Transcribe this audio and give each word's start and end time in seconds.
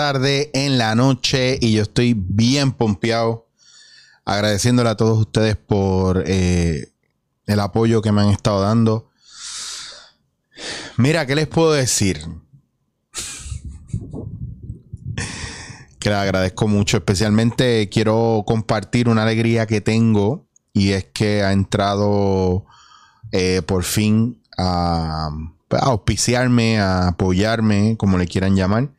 tarde 0.00 0.50
en 0.54 0.78
la 0.78 0.94
noche 0.94 1.58
y 1.60 1.72
yo 1.74 1.82
estoy 1.82 2.14
bien 2.16 2.72
pompeado. 2.72 3.50
Agradeciéndole 4.24 4.88
a 4.88 4.96
todos 4.96 5.18
ustedes 5.18 5.56
por 5.56 6.24
eh, 6.26 6.94
el 7.44 7.60
apoyo 7.60 8.00
que 8.00 8.10
me 8.10 8.22
han 8.22 8.30
estado 8.30 8.62
dando. 8.62 9.10
Mira, 10.96 11.26
¿qué 11.26 11.34
les 11.34 11.48
puedo 11.48 11.72
decir? 11.72 12.26
que 15.98 16.08
les 16.08 16.18
agradezco 16.18 16.66
mucho. 16.66 16.96
Especialmente 16.96 17.90
quiero 17.90 18.44
compartir 18.46 19.06
una 19.06 19.24
alegría 19.24 19.66
que 19.66 19.82
tengo 19.82 20.48
y 20.72 20.92
es 20.92 21.04
que 21.12 21.42
ha 21.42 21.52
entrado 21.52 22.64
eh, 23.32 23.60
por 23.66 23.84
fin 23.84 24.42
a, 24.56 25.28
a, 25.68 25.76
auspiciarme, 25.76 26.80
a 26.80 27.08
apoyarme, 27.08 27.98
como 27.98 28.16
le 28.16 28.26
quieran 28.26 28.56
llamar, 28.56 28.94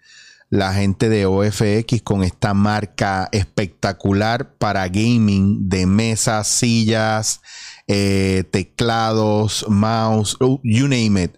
la 0.52 0.74
gente 0.74 1.08
de 1.08 1.26
OFX 1.26 2.02
con 2.04 2.24
esta 2.24 2.54
marca 2.54 3.30
espectacular 3.32 4.54
para 4.58 4.86
gaming 4.90 5.70
de 5.70 5.86
mesas, 5.86 6.46
sillas, 6.50 7.40
eh, 7.88 8.44
teclados, 8.52 9.66
mouse, 9.70 10.38
you 10.62 10.90
name 10.90 11.24
it. 11.24 11.38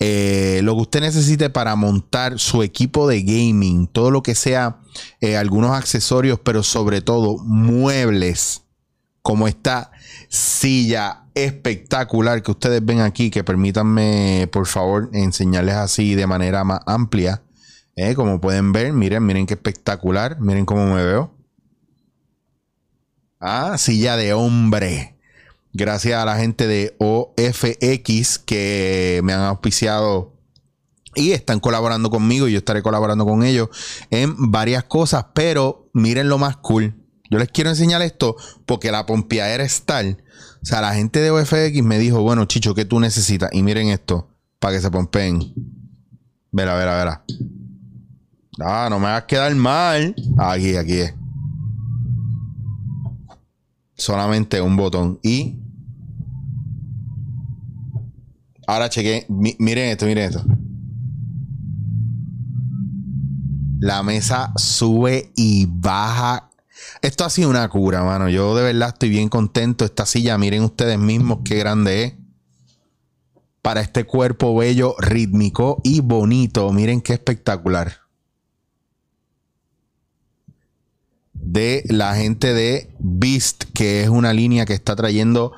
Eh, 0.00 0.60
lo 0.64 0.74
que 0.74 0.82
usted 0.82 1.00
necesite 1.00 1.50
para 1.50 1.76
montar 1.76 2.40
su 2.40 2.64
equipo 2.64 3.06
de 3.06 3.22
gaming, 3.22 3.86
todo 3.86 4.10
lo 4.10 4.24
que 4.24 4.34
sea, 4.34 4.80
eh, 5.20 5.36
algunos 5.36 5.70
accesorios, 5.70 6.40
pero 6.40 6.64
sobre 6.64 7.00
todo 7.00 7.38
muebles, 7.38 8.62
como 9.22 9.46
esta 9.46 9.92
silla 10.28 11.26
espectacular 11.34 12.42
que 12.42 12.50
ustedes 12.50 12.84
ven 12.84 13.02
aquí, 13.02 13.30
que 13.30 13.44
permítanme 13.44 14.48
por 14.50 14.66
favor 14.66 15.10
enseñarles 15.12 15.76
así 15.76 16.16
de 16.16 16.26
manera 16.26 16.64
más 16.64 16.80
amplia. 16.86 17.42
Eh, 18.00 18.14
como 18.14 18.40
pueden 18.40 18.70
ver, 18.70 18.92
miren, 18.92 19.26
miren 19.26 19.44
qué 19.44 19.54
espectacular, 19.54 20.40
miren 20.40 20.64
cómo 20.64 20.86
me 20.86 21.04
veo. 21.04 21.34
Ah, 23.40 23.76
silla 23.76 24.16
de 24.16 24.34
hombre. 24.34 25.16
Gracias 25.72 26.16
a 26.16 26.24
la 26.24 26.36
gente 26.36 26.68
de 26.68 26.94
OFX 27.00 28.38
que 28.38 29.20
me 29.24 29.32
han 29.32 29.40
auspiciado 29.40 30.32
y 31.16 31.32
están 31.32 31.58
colaborando 31.58 32.08
conmigo 32.08 32.46
y 32.46 32.52
yo 32.52 32.58
estaré 32.58 32.82
colaborando 32.82 33.24
con 33.26 33.42
ellos 33.42 33.68
en 34.10 34.52
varias 34.52 34.84
cosas, 34.84 35.26
pero 35.34 35.90
miren 35.92 36.28
lo 36.28 36.38
más 36.38 36.56
cool. 36.58 36.94
Yo 37.32 37.40
les 37.40 37.48
quiero 37.48 37.70
enseñar 37.70 38.00
esto 38.02 38.36
porque 38.64 38.92
la 38.92 39.06
pompeadera 39.06 39.64
es 39.64 39.82
tal. 39.82 40.22
O 40.62 40.66
sea, 40.66 40.80
la 40.82 40.94
gente 40.94 41.18
de 41.18 41.32
OFX 41.32 41.82
me 41.82 41.98
dijo, 41.98 42.22
bueno, 42.22 42.44
Chicho, 42.44 42.76
¿qué 42.76 42.84
tú 42.84 43.00
necesitas? 43.00 43.50
Y 43.52 43.64
miren 43.64 43.88
esto, 43.88 44.28
para 44.60 44.74
que 44.74 44.82
se 44.82 44.88
pompeen. 44.88 45.52
Verá, 46.52 46.76
verá, 46.76 46.96
verá. 46.96 47.24
Ah, 48.60 48.88
no 48.90 48.98
me 48.98 49.06
a 49.08 49.24
quedar 49.24 49.54
mal. 49.54 50.14
Aquí, 50.36 50.76
aquí 50.76 50.94
es. 50.94 51.14
Solamente 53.94 54.60
un 54.60 54.76
botón. 54.76 55.18
Y. 55.22 55.56
Ahora 58.66 58.88
chequé. 58.88 59.26
miren 59.28 59.90
esto, 59.90 60.06
miren 60.06 60.24
esto. 60.24 60.44
La 63.80 64.02
mesa 64.02 64.52
sube 64.56 65.32
y 65.36 65.66
baja. 65.66 66.50
Esto 67.00 67.24
ha 67.24 67.30
sido 67.30 67.50
una 67.50 67.68
cura, 67.68 68.02
mano. 68.02 68.28
Yo 68.28 68.56
de 68.56 68.64
verdad 68.64 68.88
estoy 68.88 69.08
bien 69.08 69.28
contento. 69.28 69.84
Esta 69.84 70.04
silla, 70.04 70.36
miren 70.36 70.64
ustedes 70.64 70.98
mismos 70.98 71.40
qué 71.44 71.56
grande 71.56 72.04
es. 72.04 72.14
Para 73.62 73.80
este 73.82 74.04
cuerpo 74.04 74.56
bello, 74.56 74.96
rítmico 74.98 75.80
y 75.84 76.00
bonito. 76.00 76.72
Miren 76.72 77.00
qué 77.00 77.12
espectacular. 77.12 78.07
De 81.40 81.84
la 81.88 82.14
gente 82.14 82.54
de 82.54 82.90
Beast, 82.98 83.64
que 83.74 84.02
es 84.02 84.08
una 84.08 84.32
línea 84.32 84.66
que 84.66 84.74
está 84.74 84.96
trayendo 84.96 85.52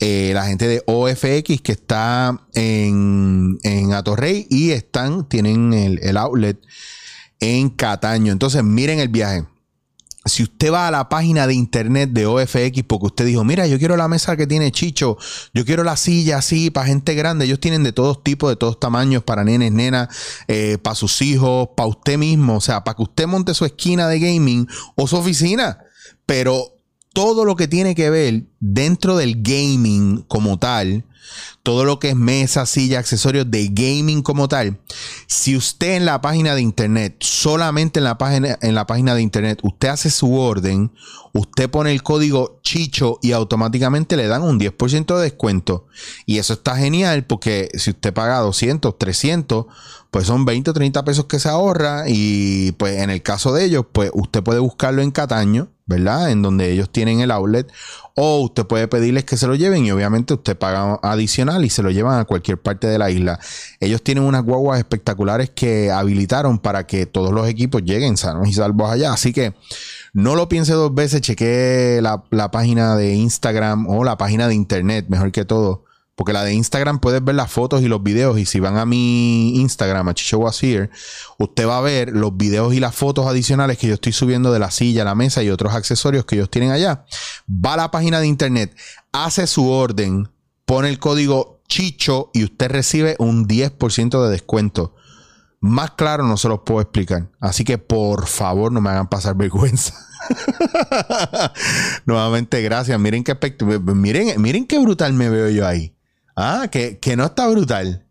eh, 0.00 0.32
la 0.34 0.46
gente 0.46 0.66
de 0.66 0.82
OFX, 0.86 1.60
que 1.62 1.72
está 1.72 2.46
en, 2.54 3.58
en 3.62 3.92
Atorrey 3.92 4.46
y 4.50 4.70
están, 4.70 5.28
tienen 5.28 5.72
el, 5.72 5.98
el 6.02 6.16
outlet 6.16 6.58
en 7.40 7.70
Cataño. 7.70 8.32
Entonces, 8.32 8.62
miren 8.64 8.98
el 8.98 9.08
viaje 9.08 9.44
si 10.24 10.44
usted 10.44 10.72
va 10.72 10.88
a 10.88 10.90
la 10.90 11.08
página 11.08 11.46
de 11.46 11.54
internet 11.54 12.10
de 12.10 12.26
OFX 12.26 12.84
porque 12.86 13.06
usted 13.06 13.26
dijo, 13.26 13.44
mira, 13.44 13.66
yo 13.66 13.78
quiero 13.78 13.96
la 13.96 14.08
mesa 14.08 14.36
que 14.36 14.46
tiene 14.46 14.70
Chicho, 14.70 15.18
yo 15.52 15.64
quiero 15.64 15.82
la 15.82 15.96
silla 15.96 16.38
así 16.38 16.70
para 16.70 16.86
gente 16.86 17.14
grande, 17.14 17.44
ellos 17.44 17.60
tienen 17.60 17.82
de 17.82 17.92
todos 17.92 18.22
tipos, 18.22 18.50
de 18.50 18.56
todos 18.56 18.78
tamaños, 18.78 19.24
para 19.24 19.42
nenes, 19.42 19.72
nenas, 19.72 20.08
eh, 20.46 20.78
para 20.80 20.94
sus 20.94 21.20
hijos, 21.22 21.70
para 21.76 21.88
usted 21.88 22.18
mismo, 22.18 22.56
o 22.56 22.60
sea, 22.60 22.84
para 22.84 22.96
que 22.96 23.02
usted 23.02 23.26
monte 23.26 23.54
su 23.54 23.64
esquina 23.64 24.08
de 24.08 24.20
gaming 24.20 24.68
o 24.94 25.08
su 25.08 25.16
oficina, 25.16 25.78
pero 26.24 26.81
todo 27.12 27.44
lo 27.44 27.56
que 27.56 27.68
tiene 27.68 27.94
que 27.94 28.10
ver 28.10 28.44
dentro 28.60 29.16
del 29.16 29.42
gaming 29.42 30.22
como 30.28 30.58
tal, 30.58 31.04
todo 31.62 31.84
lo 31.84 31.98
que 31.98 32.10
es 32.10 32.16
mesa, 32.16 32.66
silla, 32.66 32.98
accesorios 32.98 33.50
de 33.50 33.68
gaming 33.68 34.22
como 34.22 34.48
tal. 34.48 34.80
Si 35.26 35.56
usted 35.56 35.94
en 35.96 36.04
la 36.04 36.20
página 36.20 36.54
de 36.54 36.62
internet, 36.62 37.16
solamente 37.20 38.00
en 38.00 38.04
la 38.04 38.18
página, 38.18 38.58
en 38.60 38.74
la 38.74 38.86
página 38.86 39.14
de 39.14 39.22
internet, 39.22 39.60
usted 39.62 39.88
hace 39.88 40.10
su 40.10 40.34
orden, 40.34 40.92
usted 41.32 41.70
pone 41.70 41.92
el 41.92 42.02
código 42.02 42.60
Chicho 42.62 43.18
y 43.22 43.32
automáticamente 43.32 44.16
le 44.16 44.26
dan 44.26 44.42
un 44.42 44.58
10% 44.58 45.16
de 45.16 45.22
descuento. 45.22 45.86
Y 46.26 46.38
eso 46.38 46.54
está 46.54 46.76
genial 46.76 47.24
porque 47.24 47.68
si 47.74 47.90
usted 47.90 48.12
paga 48.12 48.38
200, 48.40 48.98
300, 48.98 49.66
pues 50.10 50.26
son 50.26 50.44
20 50.44 50.70
o 50.70 50.74
30 50.74 51.04
pesos 51.04 51.24
que 51.26 51.38
se 51.38 51.48
ahorra 51.48 52.04
y 52.06 52.72
pues 52.72 52.98
en 52.98 53.10
el 53.10 53.22
caso 53.22 53.52
de 53.52 53.64
ellos, 53.64 53.86
pues 53.92 54.10
usted 54.12 54.42
puede 54.42 54.60
buscarlo 54.60 55.02
en 55.02 55.10
Cataño, 55.10 55.70
¿verdad? 55.92 56.30
En 56.30 56.42
donde 56.42 56.72
ellos 56.72 56.90
tienen 56.90 57.20
el 57.20 57.30
outlet 57.30 57.70
o 58.14 58.40
usted 58.40 58.66
puede 58.66 58.88
pedirles 58.88 59.24
que 59.24 59.36
se 59.36 59.46
lo 59.46 59.54
lleven 59.54 59.84
y 59.86 59.92
obviamente 59.92 60.34
usted 60.34 60.56
paga 60.56 60.98
adicional 61.02 61.64
y 61.64 61.70
se 61.70 61.82
lo 61.82 61.90
llevan 61.90 62.18
a 62.18 62.24
cualquier 62.24 62.60
parte 62.60 62.86
de 62.86 62.98
la 62.98 63.10
isla. 63.10 63.38
Ellos 63.80 64.02
tienen 64.02 64.24
unas 64.24 64.42
guaguas 64.42 64.78
espectaculares 64.78 65.50
que 65.50 65.90
habilitaron 65.90 66.58
para 66.58 66.86
que 66.86 67.06
todos 67.06 67.32
los 67.32 67.48
equipos 67.48 67.82
lleguen 67.82 68.16
sanos 68.16 68.48
y 68.48 68.52
salvos 68.52 68.90
allá. 68.90 69.12
Así 69.12 69.32
que 69.32 69.54
no 70.12 70.34
lo 70.34 70.48
piense 70.48 70.72
dos 70.72 70.94
veces, 70.94 71.20
cheque 71.20 72.00
la, 72.02 72.24
la 72.30 72.50
página 72.50 72.96
de 72.96 73.14
Instagram 73.14 73.88
o 73.88 74.04
la 74.04 74.18
página 74.18 74.48
de 74.48 74.54
internet, 74.54 75.06
mejor 75.08 75.32
que 75.32 75.44
todo 75.44 75.84
porque 76.14 76.32
la 76.32 76.44
de 76.44 76.54
Instagram 76.54 77.00
puedes 77.00 77.24
ver 77.24 77.34
las 77.34 77.50
fotos 77.50 77.82
y 77.82 77.88
los 77.88 78.02
videos. 78.02 78.38
Y 78.38 78.46
si 78.46 78.60
van 78.60 78.76
a 78.76 78.84
mi 78.84 79.56
Instagram, 79.56 80.08
a 80.08 80.14
Chicho 80.14 80.38
Was 80.38 80.62
Here, 80.62 80.90
usted 81.38 81.66
va 81.66 81.78
a 81.78 81.80
ver 81.80 82.10
los 82.10 82.36
videos 82.36 82.74
y 82.74 82.80
las 82.80 82.94
fotos 82.94 83.26
adicionales 83.26 83.78
que 83.78 83.86
yo 83.86 83.94
estoy 83.94 84.12
subiendo 84.12 84.52
de 84.52 84.58
la 84.58 84.70
silla, 84.70 85.04
la 85.04 85.14
mesa 85.14 85.42
y 85.42 85.50
otros 85.50 85.74
accesorios 85.74 86.24
que 86.24 86.36
ellos 86.36 86.50
tienen 86.50 86.70
allá. 86.70 87.04
Va 87.48 87.74
a 87.74 87.76
la 87.76 87.90
página 87.90 88.20
de 88.20 88.26
internet, 88.26 88.76
hace 89.12 89.46
su 89.46 89.70
orden, 89.70 90.28
pone 90.64 90.88
el 90.88 90.98
código 90.98 91.60
Chicho 91.66 92.30
y 92.34 92.44
usted 92.44 92.70
recibe 92.70 93.16
un 93.18 93.48
10% 93.48 94.22
de 94.24 94.30
descuento. 94.30 94.94
Más 95.60 95.92
claro 95.92 96.26
no 96.26 96.36
se 96.36 96.48
los 96.48 96.60
puedo 96.60 96.80
explicar. 96.80 97.30
Así 97.40 97.64
que 97.64 97.78
por 97.78 98.26
favor 98.26 98.72
no 98.72 98.80
me 98.80 98.90
hagan 98.90 99.08
pasar 99.08 99.36
vergüenza. 99.36 99.94
Nuevamente, 102.04 102.60
gracias. 102.62 102.98
Miren 102.98 103.24
qué 103.24 103.36
miren, 103.94 104.42
miren 104.42 104.66
qué 104.66 104.78
brutal 104.78 105.12
me 105.12 105.30
veo 105.30 105.48
yo 105.48 105.66
ahí. 105.66 105.94
Ah, 106.36 106.68
que, 106.70 106.98
no 107.16 107.26
está 107.26 107.46
brutal. 107.48 108.04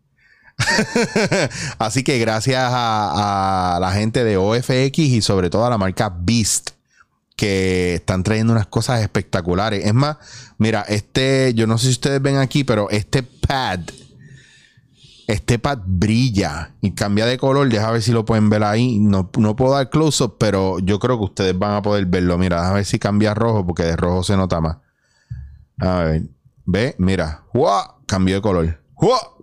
Así 1.78 2.04
que 2.04 2.18
gracias 2.18 2.70
a, 2.72 3.78
la 3.80 3.92
gente 3.92 4.24
de 4.24 4.36
OFX 4.36 4.98
y 4.98 5.22
sobre 5.22 5.50
todo 5.50 5.66
a 5.66 5.70
la 5.70 5.78
marca 5.78 6.14
Beast 6.14 6.70
que 7.36 7.94
están 7.94 8.22
trayendo 8.22 8.52
unas 8.52 8.66
cosas 8.66 9.00
espectaculares. 9.00 9.84
Es 9.84 9.94
más, 9.94 10.18
mira, 10.58 10.82
este, 10.82 11.52
yo 11.54 11.66
no 11.66 11.78
sé 11.78 11.86
si 11.86 11.92
ustedes 11.92 12.22
ven 12.22 12.36
aquí, 12.36 12.62
pero 12.62 12.88
este 12.90 13.24
pad, 13.24 13.80
este 15.26 15.58
pad 15.58 15.78
brilla 15.84 16.74
y 16.80 16.92
cambia 16.92 17.26
de 17.26 17.38
color. 17.38 17.68
Deja 17.68 17.90
ver 17.90 18.02
si 18.02 18.12
lo 18.12 18.24
pueden 18.24 18.48
ver 18.48 18.62
ahí. 18.62 19.00
No, 19.00 19.30
no 19.38 19.56
puedo 19.56 19.74
dar 19.74 19.90
close-up, 19.90 20.36
pero 20.38 20.78
yo 20.78 21.00
creo 21.00 21.18
que 21.18 21.24
ustedes 21.24 21.58
van 21.58 21.74
a 21.74 21.82
poder 21.82 22.06
verlo. 22.06 22.38
Mira, 22.38 22.68
a 22.68 22.72
ver 22.74 22.84
si 22.84 23.00
cambia 23.00 23.32
a 23.32 23.34
rojo, 23.34 23.66
porque 23.66 23.82
de 23.82 23.96
rojo 23.96 24.22
se 24.22 24.36
nota 24.36 24.60
más. 24.60 24.76
A 25.78 26.02
ver, 26.04 26.22
ve, 26.64 26.94
mira. 26.98 27.44
¡Wow! 27.54 28.04
Cambio 28.06 28.36
de 28.36 28.42
color. 28.42 28.82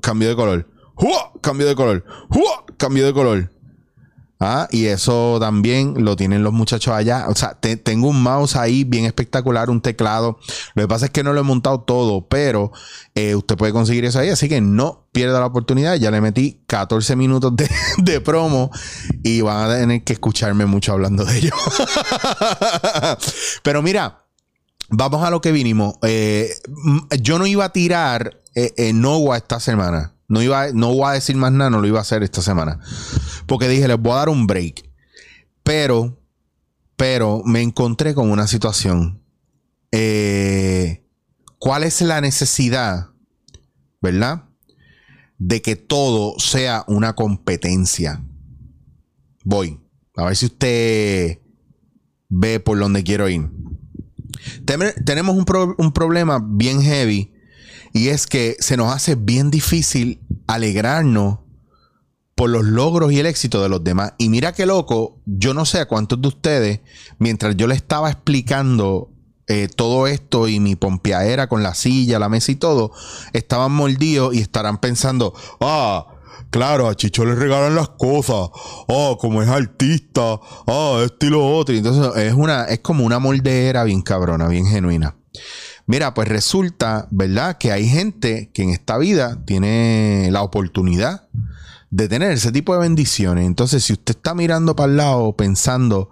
Cambio 0.01 0.29
de 0.29 0.35
color. 0.35 0.67
Cambio 1.41 1.67
de 1.67 1.75
color. 1.75 2.05
Cambio 2.77 3.05
de 3.05 3.13
color. 3.13 3.51
Ah, 4.41 4.69
y 4.71 4.85
eso 4.85 5.37
también 5.41 6.05
lo 6.05 6.15
tienen 6.15 6.43
los 6.43 6.53
muchachos 6.53 6.93
allá. 6.93 7.25
O 7.27 7.35
sea, 7.35 7.59
tengo 7.59 8.07
un 8.07 8.23
mouse 8.23 8.55
ahí 8.55 8.85
bien 8.85 9.03
espectacular, 9.03 9.69
un 9.69 9.81
teclado. 9.81 10.39
Lo 10.75 10.83
que 10.83 10.87
pasa 10.87 11.05
es 11.05 11.11
que 11.11 11.23
no 11.23 11.33
lo 11.33 11.41
he 11.41 11.43
montado 11.43 11.81
todo, 11.81 12.25
pero 12.29 12.71
eh, 13.15 13.35
usted 13.35 13.57
puede 13.57 13.73
conseguir 13.73 14.05
eso 14.05 14.17
ahí. 14.19 14.29
Así 14.29 14.47
que 14.47 14.61
no 14.61 15.09
pierda 15.11 15.41
la 15.41 15.47
oportunidad. 15.47 15.95
Ya 15.95 16.09
le 16.09 16.21
metí 16.21 16.63
14 16.67 17.17
minutos 17.17 17.53
de, 17.57 17.69
de 17.97 18.21
promo 18.21 18.71
y 19.23 19.41
van 19.41 19.69
a 19.69 19.75
tener 19.75 20.05
que 20.05 20.13
escucharme 20.13 20.65
mucho 20.65 20.93
hablando 20.93 21.25
de 21.25 21.37
ello. 21.37 21.51
pero 23.63 23.81
mira, 23.81 24.23
vamos 24.89 25.23
a 25.23 25.29
lo 25.29 25.41
que 25.41 25.51
vinimos. 25.51 25.95
Eh, 26.03 26.51
yo 27.21 27.39
no 27.39 27.47
iba 27.47 27.65
a 27.65 27.73
tirar 27.73 28.41
eh, 28.55 28.73
eh, 28.77 28.93
esta 29.35 29.59
semana. 29.59 30.15
No, 30.27 30.41
iba, 30.41 30.71
no 30.73 30.93
voy 30.93 31.09
a 31.09 31.13
decir 31.13 31.35
más 31.35 31.51
nada, 31.51 31.69
no 31.71 31.81
lo 31.81 31.87
iba 31.87 31.99
a 31.99 32.03
hacer 32.03 32.23
esta 32.23 32.41
semana. 32.41 32.79
Porque 33.47 33.67
dije, 33.67 33.87
les 33.87 33.99
voy 33.99 34.13
a 34.13 34.17
dar 34.17 34.29
un 34.29 34.45
break. 34.45 34.87
Pero, 35.63 36.19
pero 36.95 37.41
me 37.45 37.61
encontré 37.61 38.13
con 38.13 38.29
una 38.29 38.47
situación. 38.47 39.23
Eh, 39.91 41.03
¿Cuál 41.57 41.83
es 41.83 42.01
la 42.01 42.21
necesidad, 42.21 43.09
verdad? 44.01 44.45
De 45.39 45.61
que 45.61 45.75
todo 45.75 46.37
sea 46.39 46.83
una 46.87 47.13
competencia. 47.15 48.23
Voy. 49.43 49.79
A 50.15 50.25
ver 50.25 50.35
si 50.35 50.45
usted 50.45 51.39
ve 52.29 52.59
por 52.59 52.77
donde 52.77 53.03
quiero 53.03 53.27
ir. 53.29 53.49
Tenemos 55.05 55.35
un, 55.35 55.91
problema 55.91 56.39
bien 56.43 56.81
heavy 56.81 57.33
y 57.93 58.09
es 58.09 58.27
que 58.27 58.55
se 58.59 58.77
nos 58.77 58.93
hace 58.93 59.15
bien 59.15 59.51
difícil 59.51 60.21
alegrarnos 60.47 61.39
por 62.35 62.49
los 62.49 62.63
logros 62.63 63.11
y 63.11 63.19
el 63.19 63.25
éxito 63.25 63.61
de 63.61 63.69
los 63.69 63.83
demás. 63.83 64.13
Y 64.17 64.29
mira 64.29 64.53
qué 64.53 64.65
loco, 64.65 65.21
yo 65.25 65.53
no 65.53 65.65
sé 65.65 65.79
a 65.79 65.87
cuántos 65.87 66.21
de 66.21 66.27
ustedes, 66.27 66.79
mientras 67.17 67.57
yo 67.57 67.67
le 67.67 67.75
estaba 67.75 68.09
explicando 68.09 69.11
eh, 69.47 69.67
todo 69.67 70.07
esto 70.07 70.47
y 70.47 70.59
mi 70.59 70.75
pompeadera 70.75 71.49
con 71.49 71.63
la 71.63 71.73
silla, 71.73 72.19
la 72.19 72.29
mesa 72.29 72.51
y 72.51 72.55
todo, 72.55 72.91
estaban 73.33 73.71
mordidos 73.71 74.35
y 74.35 74.39
estarán 74.39 74.77
pensando, 74.77 75.33
ah, 75.59 76.18
claro, 76.49 76.87
a 76.87 76.95
Chicho 76.95 77.25
le 77.25 77.35
regalan 77.35 77.75
las 77.75 77.89
cosas, 77.89 78.49
ah, 78.87 79.15
como 79.19 79.41
es 79.41 79.49
artista, 79.49 80.39
ah, 80.67 81.01
esto 81.03 81.25
y 81.25 81.29
lo 81.29 81.45
otro. 81.45 81.75
entonces 81.75 82.23
es 82.23 82.33
una, 82.33 82.65
es 82.65 82.79
como 82.79 83.05
una 83.05 83.19
moldera 83.19 83.83
bien 83.83 84.01
cabrona, 84.01 84.47
bien 84.47 84.65
genuina. 84.65 85.15
Mira, 85.85 86.13
pues 86.13 86.27
resulta, 86.27 87.07
¿verdad? 87.09 87.57
Que 87.57 87.71
hay 87.71 87.87
gente 87.87 88.51
que 88.53 88.61
en 88.61 88.69
esta 88.69 88.97
vida 88.99 89.43
tiene 89.45 90.29
la 90.31 90.43
oportunidad 90.43 91.27
de 91.89 92.07
tener 92.07 92.31
ese 92.31 92.51
tipo 92.51 92.73
de 92.73 92.81
bendiciones. 92.81 93.45
Entonces, 93.47 93.83
si 93.83 93.93
usted 93.93 94.15
está 94.15 94.35
mirando 94.35 94.75
para 94.75 94.91
el 94.91 94.97
lado 94.97 95.35
pensando, 95.35 96.11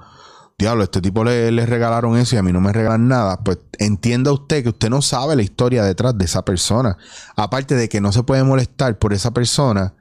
diablo, 0.57 0.83
este 0.83 1.01
tipo 1.01 1.23
le, 1.23 1.65
regalaron 1.65 2.17
eso 2.17 2.35
y 2.35 2.39
a 2.39 2.43
mí 2.43 2.51
no 2.51 2.61
me 2.61 2.73
regalan 2.73 3.07
nada, 3.07 3.43
pues 3.43 3.59
entienda 3.77 4.31
usted 4.31 4.63
que 4.63 4.69
usted 4.69 4.89
no 4.89 5.03
sabe 5.03 5.35
la 5.35 5.43
historia 5.43 5.83
detrás 5.83 6.17
de 6.17 6.25
esa 6.25 6.43
persona. 6.43 6.97
Aparte 7.35 7.75
de 7.75 7.87
que 7.89 8.01
no 8.01 8.11
se 8.11 8.23
puede 8.23 8.43
molestar 8.43 8.97
por 8.97 9.13
esa 9.13 9.31
persona 9.31 9.93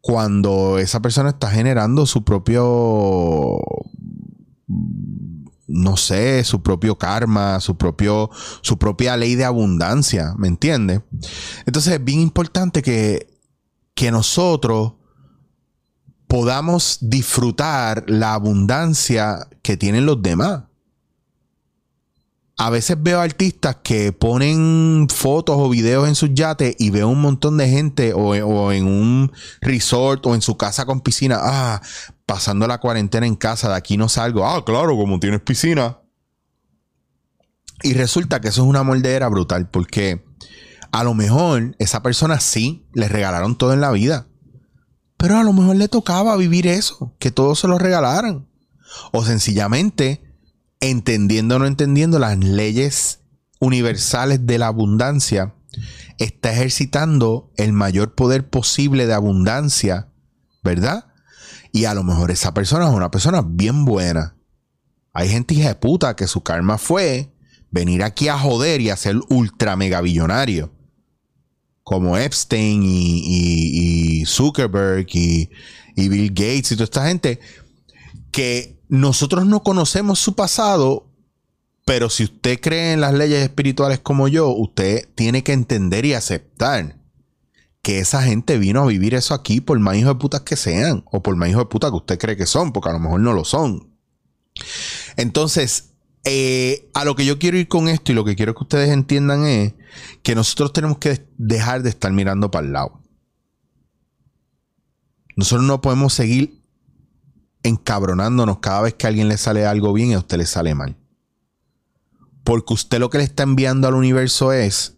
cuando 0.00 0.78
esa 0.78 1.00
persona 1.00 1.30
está 1.30 1.50
generando 1.50 2.06
su 2.06 2.24
propio 2.24 3.58
no 5.70 5.96
sé, 5.96 6.42
su 6.44 6.62
propio 6.62 6.98
karma, 6.98 7.60
su, 7.60 7.76
propio, 7.76 8.28
su 8.60 8.76
propia 8.76 9.16
ley 9.16 9.36
de 9.36 9.44
abundancia, 9.44 10.34
¿me 10.36 10.48
entiendes? 10.48 11.00
Entonces 11.64 11.94
es 11.94 12.04
bien 12.04 12.20
importante 12.20 12.82
que, 12.82 13.38
que 13.94 14.10
nosotros 14.10 14.94
podamos 16.26 16.98
disfrutar 17.00 18.04
la 18.08 18.34
abundancia 18.34 19.48
que 19.62 19.76
tienen 19.76 20.06
los 20.06 20.22
demás. 20.22 20.64
A 22.62 22.68
veces 22.68 23.02
veo 23.02 23.22
artistas 23.22 23.78
que 23.82 24.12
ponen 24.12 25.08
fotos 25.08 25.56
o 25.58 25.70
videos 25.70 26.06
en 26.06 26.14
sus 26.14 26.34
yates 26.34 26.76
y 26.78 26.90
veo 26.90 27.08
un 27.08 27.18
montón 27.18 27.56
de 27.56 27.70
gente 27.70 28.12
o, 28.12 28.34
en 28.70 28.86
un 28.86 29.32
resort 29.62 30.26
o 30.26 30.34
en 30.34 30.42
su 30.42 30.58
casa 30.58 30.84
con 30.84 31.00
piscina. 31.00 31.38
Ah, 31.40 31.80
pasando 32.26 32.66
la 32.66 32.76
cuarentena 32.76 33.26
en 33.26 33.34
casa, 33.34 33.70
de 33.70 33.76
aquí 33.76 33.96
no 33.96 34.10
salgo. 34.10 34.46
Ah, 34.46 34.62
claro, 34.62 34.94
como 34.94 35.18
tienes 35.18 35.40
piscina. 35.40 36.00
Y 37.82 37.94
resulta 37.94 38.42
que 38.42 38.48
eso 38.48 38.60
es 38.60 38.68
una 38.68 38.82
moldera 38.82 39.28
brutal 39.28 39.70
porque 39.70 40.22
a 40.92 41.02
lo 41.02 41.14
mejor 41.14 41.76
esa 41.78 42.02
persona 42.02 42.40
sí 42.40 42.86
le 42.92 43.08
regalaron 43.08 43.56
todo 43.56 43.72
en 43.72 43.80
la 43.80 43.90
vida. 43.90 44.26
Pero 45.16 45.38
a 45.38 45.44
lo 45.44 45.54
mejor 45.54 45.76
le 45.76 45.88
tocaba 45.88 46.36
vivir 46.36 46.66
eso, 46.66 47.16
que 47.18 47.30
todos 47.30 47.58
se 47.58 47.68
lo 47.68 47.78
regalaran. 47.78 48.50
O 49.12 49.24
sencillamente, 49.24 50.29
entendiendo 50.80 51.56
o 51.56 51.58
no 51.58 51.66
entendiendo 51.66 52.18
las 52.18 52.38
leyes 52.38 53.20
universales 53.60 54.46
de 54.46 54.58
la 54.58 54.68
abundancia, 54.68 55.54
está 56.18 56.52
ejercitando 56.52 57.52
el 57.56 57.72
mayor 57.72 58.14
poder 58.14 58.48
posible 58.48 59.06
de 59.06 59.14
abundancia, 59.14 60.08
¿verdad? 60.64 61.06
Y 61.72 61.84
a 61.84 61.94
lo 61.94 62.02
mejor 62.02 62.30
esa 62.30 62.52
persona 62.52 62.88
es 62.88 62.94
una 62.94 63.10
persona 63.10 63.42
bien 63.46 63.84
buena. 63.84 64.36
Hay 65.12 65.28
gente 65.28 65.54
hija 65.54 65.68
de 65.68 65.74
puta 65.74 66.16
que 66.16 66.26
su 66.26 66.42
karma 66.42 66.78
fue 66.78 67.32
venir 67.70 68.02
aquí 68.02 68.28
a 68.28 68.38
joder 68.38 68.80
y 68.80 68.90
a 68.90 68.96
ser 68.96 69.16
ultra 69.28 69.76
mega 69.76 70.00
billonario. 70.00 70.72
Como 71.82 72.16
Epstein 72.16 72.82
y, 72.84 74.24
Zuckerberg 74.26 75.08
y 75.14 75.48
Bill 75.96 76.30
Gates 76.30 76.72
y 76.72 76.74
toda 76.74 76.84
esta 76.84 77.06
gente. 77.06 77.40
Que 78.30 78.79
nosotros 78.90 79.46
no 79.46 79.62
conocemos 79.62 80.18
su 80.18 80.34
pasado, 80.34 81.06
pero 81.86 82.10
si 82.10 82.24
usted 82.24 82.60
cree 82.60 82.92
en 82.92 83.00
las 83.00 83.14
leyes 83.14 83.40
espirituales 83.40 84.00
como 84.00 84.26
yo, 84.26 84.48
usted 84.48 85.08
tiene 85.14 85.44
que 85.44 85.52
entender 85.52 86.04
y 86.04 86.14
aceptar 86.14 86.98
que 87.82 88.00
esa 88.00 88.20
gente 88.22 88.58
vino 88.58 88.82
a 88.82 88.86
vivir 88.86 89.14
eso 89.14 89.32
aquí 89.32 89.60
por 89.60 89.78
más 89.78 89.96
hijos 89.96 90.14
de 90.14 90.18
putas 90.18 90.40
que 90.40 90.56
sean, 90.56 91.04
o 91.12 91.22
por 91.22 91.36
más 91.36 91.48
hijos 91.48 91.62
de 91.62 91.66
puta 91.66 91.88
que 91.88 91.96
usted 91.96 92.18
cree 92.18 92.36
que 92.36 92.46
son, 92.46 92.72
porque 92.72 92.90
a 92.90 92.92
lo 92.92 92.98
mejor 92.98 93.20
no 93.20 93.32
lo 93.32 93.44
son. 93.44 93.94
Entonces, 95.16 95.92
eh, 96.24 96.90
a 96.92 97.04
lo 97.04 97.14
que 97.14 97.24
yo 97.24 97.38
quiero 97.38 97.58
ir 97.58 97.68
con 97.68 97.88
esto 97.88 98.10
y 98.10 98.16
lo 98.16 98.24
que 98.24 98.34
quiero 98.34 98.56
que 98.56 98.64
ustedes 98.64 98.90
entiendan 98.90 99.46
es 99.46 99.74
que 100.24 100.34
nosotros 100.34 100.72
tenemos 100.72 100.98
que 100.98 101.28
dejar 101.38 101.84
de 101.84 101.90
estar 101.90 102.12
mirando 102.12 102.50
para 102.50 102.66
el 102.66 102.72
lado. 102.72 103.00
Nosotros 105.36 105.64
no 105.64 105.80
podemos 105.80 106.12
seguir 106.12 106.59
encabronándonos 107.62 108.58
cada 108.58 108.82
vez 108.82 108.94
que 108.94 109.06
a 109.06 109.08
alguien 109.08 109.28
le 109.28 109.36
sale 109.36 109.66
algo 109.66 109.92
bien 109.92 110.10
y 110.10 110.14
a 110.14 110.18
usted 110.18 110.38
le 110.38 110.46
sale 110.46 110.74
mal. 110.74 110.96
Porque 112.44 112.74
usted 112.74 112.98
lo 112.98 113.10
que 113.10 113.18
le 113.18 113.24
está 113.24 113.42
enviando 113.42 113.86
al 113.86 113.94
universo 113.94 114.52
es 114.52 114.96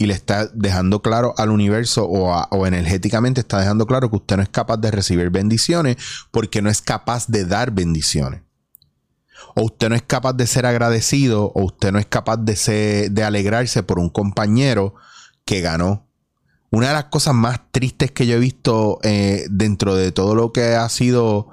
y 0.00 0.06
le 0.06 0.14
está 0.14 0.46
dejando 0.54 1.02
claro 1.02 1.34
al 1.36 1.50
universo 1.50 2.06
o, 2.06 2.66
energéticamente 2.66 3.40
está 3.40 3.58
dejando 3.58 3.84
claro 3.84 4.08
que 4.08 4.16
usted 4.16 4.36
no 4.36 4.42
es 4.42 4.48
capaz 4.48 4.76
de 4.76 4.92
recibir 4.92 5.28
bendiciones 5.30 5.96
porque 6.30 6.62
no 6.62 6.70
es 6.70 6.80
capaz 6.80 7.26
de 7.26 7.44
dar 7.44 7.72
bendiciones. 7.72 8.42
O 9.56 9.62
usted 9.62 9.88
no 9.88 9.96
es 9.96 10.02
capaz 10.02 10.34
de 10.34 10.46
ser 10.46 10.66
agradecido 10.66 11.50
o 11.52 11.64
usted 11.64 11.90
no 11.90 11.98
es 11.98 12.06
capaz 12.06 12.36
de, 12.36 13.10
de 13.10 13.24
alegrarse 13.24 13.82
por 13.82 13.98
un 13.98 14.08
compañero 14.08 14.94
que 15.44 15.60
ganó. 15.60 16.06
Una 16.70 16.88
de 16.88 16.94
las 16.94 17.04
cosas 17.06 17.34
más 17.34 17.60
tristes 17.72 18.12
que 18.12 18.26
yo 18.26 18.36
he 18.36 18.40
visto 18.40 19.00
eh, 19.02 19.46
dentro 19.50 19.96
de 19.96 20.12
todo 20.12 20.36
lo 20.36 20.52
que 20.52 20.76
ha 20.76 20.88
sido 20.90 21.48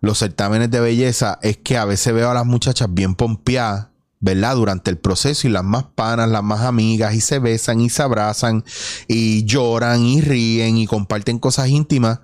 los 0.00 0.18
certámenes 0.18 0.70
de 0.70 0.80
belleza 0.80 1.38
es 1.42 1.56
que 1.56 1.76
a 1.76 1.84
veces 1.84 2.14
veo 2.14 2.30
a 2.30 2.34
las 2.34 2.46
muchachas 2.46 2.88
bien 2.92 3.14
pompeadas 3.14 3.88
¿verdad? 4.20 4.56
Durante 4.56 4.90
el 4.90 4.98
proceso 4.98 5.46
y 5.46 5.50
las 5.50 5.64
más 5.64 5.84
panas, 5.94 6.28
las 6.28 6.42
más 6.42 6.62
amigas 6.62 7.14
y 7.14 7.20
se 7.20 7.38
besan 7.38 7.80
y 7.80 7.88
se 7.88 8.02
abrazan 8.02 8.64
y 9.06 9.44
lloran 9.44 10.02
y 10.02 10.20
ríen 10.20 10.76
y 10.76 10.86
comparten 10.86 11.38
cosas 11.38 11.68
íntimas. 11.68 12.20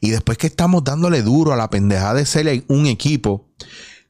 Y 0.00 0.10
después 0.10 0.38
que 0.38 0.48
estamos 0.48 0.84
dándole 0.84 1.22
duro 1.22 1.52
a 1.52 1.56
la 1.56 1.70
pendejada 1.70 2.14
de 2.14 2.26
ser 2.26 2.64
un 2.68 2.86
equipo, 2.86 3.48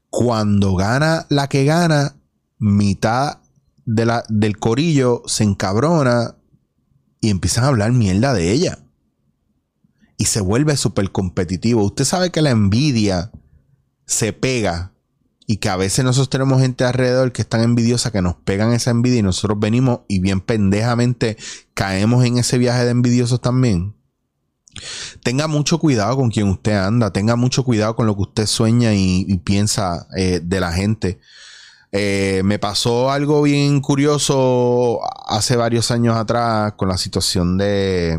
cuando 0.08 0.74
gana 0.76 1.26
la 1.28 1.48
que 1.48 1.64
gana, 1.64 2.16
mitad 2.58 3.38
del 3.84 4.58
corillo 4.58 5.22
se 5.26 5.44
encabrona 5.44 6.36
y 7.20 7.30
empiezan 7.30 7.64
a 7.64 7.68
hablar 7.68 7.92
mierda 7.92 8.32
de 8.32 8.52
ella. 8.52 8.78
Y 10.16 10.26
se 10.26 10.40
vuelve 10.40 10.76
súper 10.76 11.12
competitivo. 11.12 11.84
Usted 11.84 12.04
sabe 12.04 12.30
que 12.30 12.42
la 12.42 12.50
envidia 12.50 13.30
se 14.06 14.32
pega 14.32 14.92
y 15.46 15.58
que 15.58 15.68
a 15.68 15.76
veces 15.76 16.04
nosotros 16.04 16.30
tenemos 16.30 16.60
gente 16.60 16.84
alrededor 16.84 17.32
que 17.32 17.42
están 17.42 17.62
envidiosa, 17.62 18.10
que 18.10 18.22
nos 18.22 18.34
pegan 18.34 18.72
esa 18.72 18.90
envidia 18.90 19.20
y 19.20 19.22
nosotros 19.22 19.58
venimos 19.60 20.00
y 20.08 20.18
bien 20.18 20.40
pendejamente 20.40 21.36
caemos 21.74 22.24
en 22.24 22.38
ese 22.38 22.58
viaje 22.58 22.84
de 22.84 22.90
envidiosos 22.90 23.40
también. 23.40 23.94
Tenga 25.22 25.46
mucho 25.46 25.78
cuidado 25.78 26.16
con 26.16 26.30
quien 26.30 26.48
usted 26.48 26.72
anda, 26.72 27.12
tenga 27.12 27.36
mucho 27.36 27.64
cuidado 27.64 27.96
con 27.96 28.06
lo 28.06 28.14
que 28.16 28.22
usted 28.22 28.46
sueña 28.46 28.92
y, 28.94 29.24
piensa 29.38 30.06
eh, 30.16 30.40
de 30.42 30.60
la 30.60 30.72
gente. 30.72 31.20
Eh, 31.92 32.42
me 32.44 32.58
pasó 32.58 33.10
algo 33.10 33.40
bien 33.42 33.80
curioso 33.80 35.00
hace 35.26 35.56
varios 35.56 35.90
años 35.90 36.16
atrás 36.16 36.74
con 36.76 36.88
la 36.88 36.98
situación 36.98 37.56
de, 37.56 38.18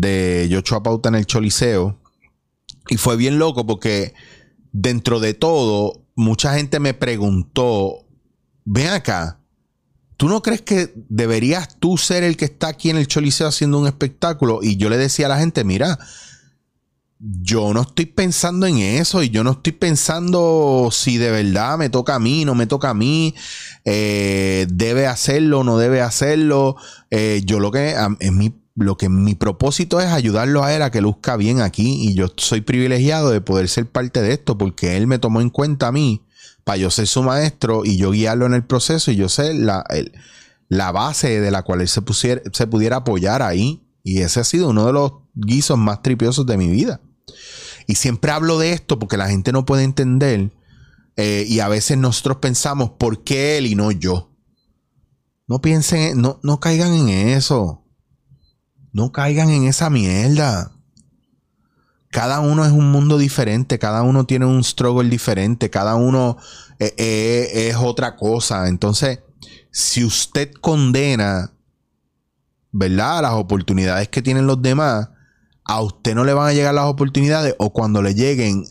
de 0.00 0.46
Yocho 0.50 0.82
Pauta 0.82 1.08
en 1.08 1.14
el 1.14 1.26
Choliseo. 1.26 1.98
Y 2.88 2.98
fue 2.98 3.16
bien 3.16 3.38
loco 3.38 3.66
porque 3.66 4.14
dentro 4.72 5.20
de 5.20 5.34
todo, 5.34 6.04
mucha 6.14 6.54
gente 6.54 6.80
me 6.80 6.94
preguntó, 6.94 8.06
ven 8.64 8.88
acá, 8.88 9.40
¿tú 10.16 10.28
no 10.28 10.42
crees 10.42 10.62
que 10.62 10.92
deberías 11.08 11.78
tú 11.78 11.96
ser 11.96 12.22
el 12.24 12.36
que 12.36 12.44
está 12.44 12.68
aquí 12.68 12.90
en 12.90 12.98
el 12.98 13.08
Choliseo 13.08 13.48
haciendo 13.48 13.78
un 13.78 13.86
espectáculo? 13.86 14.60
Y 14.62 14.76
yo 14.76 14.90
le 14.90 14.98
decía 14.98 15.26
a 15.26 15.30
la 15.30 15.38
gente, 15.38 15.64
mira, 15.64 15.98
yo 17.18 17.72
no 17.72 17.80
estoy 17.80 18.04
pensando 18.04 18.66
en 18.66 18.76
eso 18.76 19.22
y 19.22 19.30
yo 19.30 19.42
no 19.42 19.52
estoy 19.52 19.72
pensando 19.72 20.90
si 20.92 21.16
de 21.16 21.30
verdad 21.30 21.78
me 21.78 21.88
toca 21.88 22.16
a 22.16 22.18
mí, 22.18 22.44
no 22.44 22.54
me 22.54 22.66
toca 22.66 22.90
a 22.90 22.94
mí, 22.94 23.34
eh, 23.86 24.66
debe 24.68 25.06
hacerlo, 25.06 25.64
no 25.64 25.78
debe 25.78 26.02
hacerlo. 26.02 26.76
Eh, 27.10 27.40
yo 27.46 27.58
lo 27.58 27.70
que 27.70 27.96
es 28.20 28.32
mi 28.32 28.54
lo 28.76 28.96
que 28.96 29.08
mi 29.08 29.34
propósito 29.34 30.00
es 30.00 30.06
ayudarlo 30.06 30.62
a 30.62 30.74
él 30.74 30.82
a 30.82 30.90
que 30.90 31.00
luzca 31.00 31.36
bien 31.36 31.60
aquí 31.60 32.08
y 32.08 32.14
yo 32.14 32.28
soy 32.36 32.60
privilegiado 32.60 33.30
de 33.30 33.40
poder 33.40 33.68
ser 33.68 33.86
parte 33.86 34.20
de 34.20 34.32
esto 34.32 34.58
porque 34.58 34.96
él 34.98 35.06
me 35.06 35.18
tomó 35.18 35.40
en 35.40 35.48
cuenta 35.48 35.88
a 35.88 35.92
mí 35.92 36.22
para 36.62 36.76
yo 36.76 36.90
ser 36.90 37.06
su 37.06 37.22
maestro 37.22 37.84
y 37.84 37.96
yo 37.96 38.10
guiarlo 38.10 38.44
en 38.44 38.52
el 38.52 38.64
proceso 38.64 39.10
y 39.10 39.16
yo 39.16 39.30
ser 39.30 39.54
la, 39.54 39.84
la 40.68 40.92
base 40.92 41.40
de 41.40 41.50
la 41.50 41.62
cual 41.62 41.80
él 41.80 41.88
se, 41.88 42.02
pusiera, 42.02 42.42
se 42.52 42.66
pudiera 42.66 42.96
apoyar 42.96 43.40
ahí 43.40 43.82
y 44.02 44.20
ese 44.20 44.40
ha 44.40 44.44
sido 44.44 44.68
uno 44.68 44.86
de 44.86 44.92
los 44.92 45.12
guisos 45.34 45.78
más 45.78 46.02
tripiosos 46.02 46.44
de 46.44 46.58
mi 46.58 46.68
vida. 46.68 47.00
Y 47.86 47.94
siempre 47.94 48.30
hablo 48.30 48.58
de 48.58 48.72
esto 48.72 48.98
porque 48.98 49.16
la 49.16 49.28
gente 49.28 49.52
no 49.52 49.64
puede 49.64 49.84
entender 49.84 50.52
eh, 51.16 51.46
y 51.48 51.60
a 51.60 51.68
veces 51.68 51.96
nosotros 51.96 52.38
pensamos, 52.38 52.90
¿por 52.98 53.24
qué 53.24 53.56
él 53.56 53.66
y 53.66 53.74
no 53.74 53.90
yo? 53.90 54.32
No 55.46 55.60
piensen, 55.60 56.20
no, 56.20 56.40
no 56.42 56.60
caigan 56.60 56.92
en 56.92 57.08
eso. 57.08 57.85
No 58.96 59.12
caigan 59.12 59.50
en 59.50 59.64
esa 59.64 59.90
mierda. 59.90 60.72
Cada 62.08 62.40
uno 62.40 62.64
es 62.64 62.72
un 62.72 62.90
mundo 62.90 63.18
diferente, 63.18 63.78
cada 63.78 64.02
uno 64.02 64.24
tiene 64.24 64.46
un 64.46 64.64
struggle 64.64 65.10
diferente, 65.10 65.68
cada 65.68 65.96
uno 65.96 66.38
eh, 66.78 66.94
eh, 66.96 67.68
es 67.68 67.76
otra 67.76 68.16
cosa. 68.16 68.68
Entonces, 68.68 69.18
si 69.70 70.02
usted 70.02 70.50
condena, 70.62 71.52
¿verdad? 72.72 73.20
Las 73.20 73.32
oportunidades 73.34 74.08
que 74.08 74.22
tienen 74.22 74.46
los 74.46 74.62
demás, 74.62 75.10
a 75.62 75.82
usted 75.82 76.14
no 76.14 76.24
le 76.24 76.32
van 76.32 76.48
a 76.48 76.54
llegar 76.54 76.72
las 76.72 76.86
oportunidades 76.86 77.54
o 77.58 77.74
cuando 77.74 78.00
le 78.00 78.14
lleguen 78.14 78.64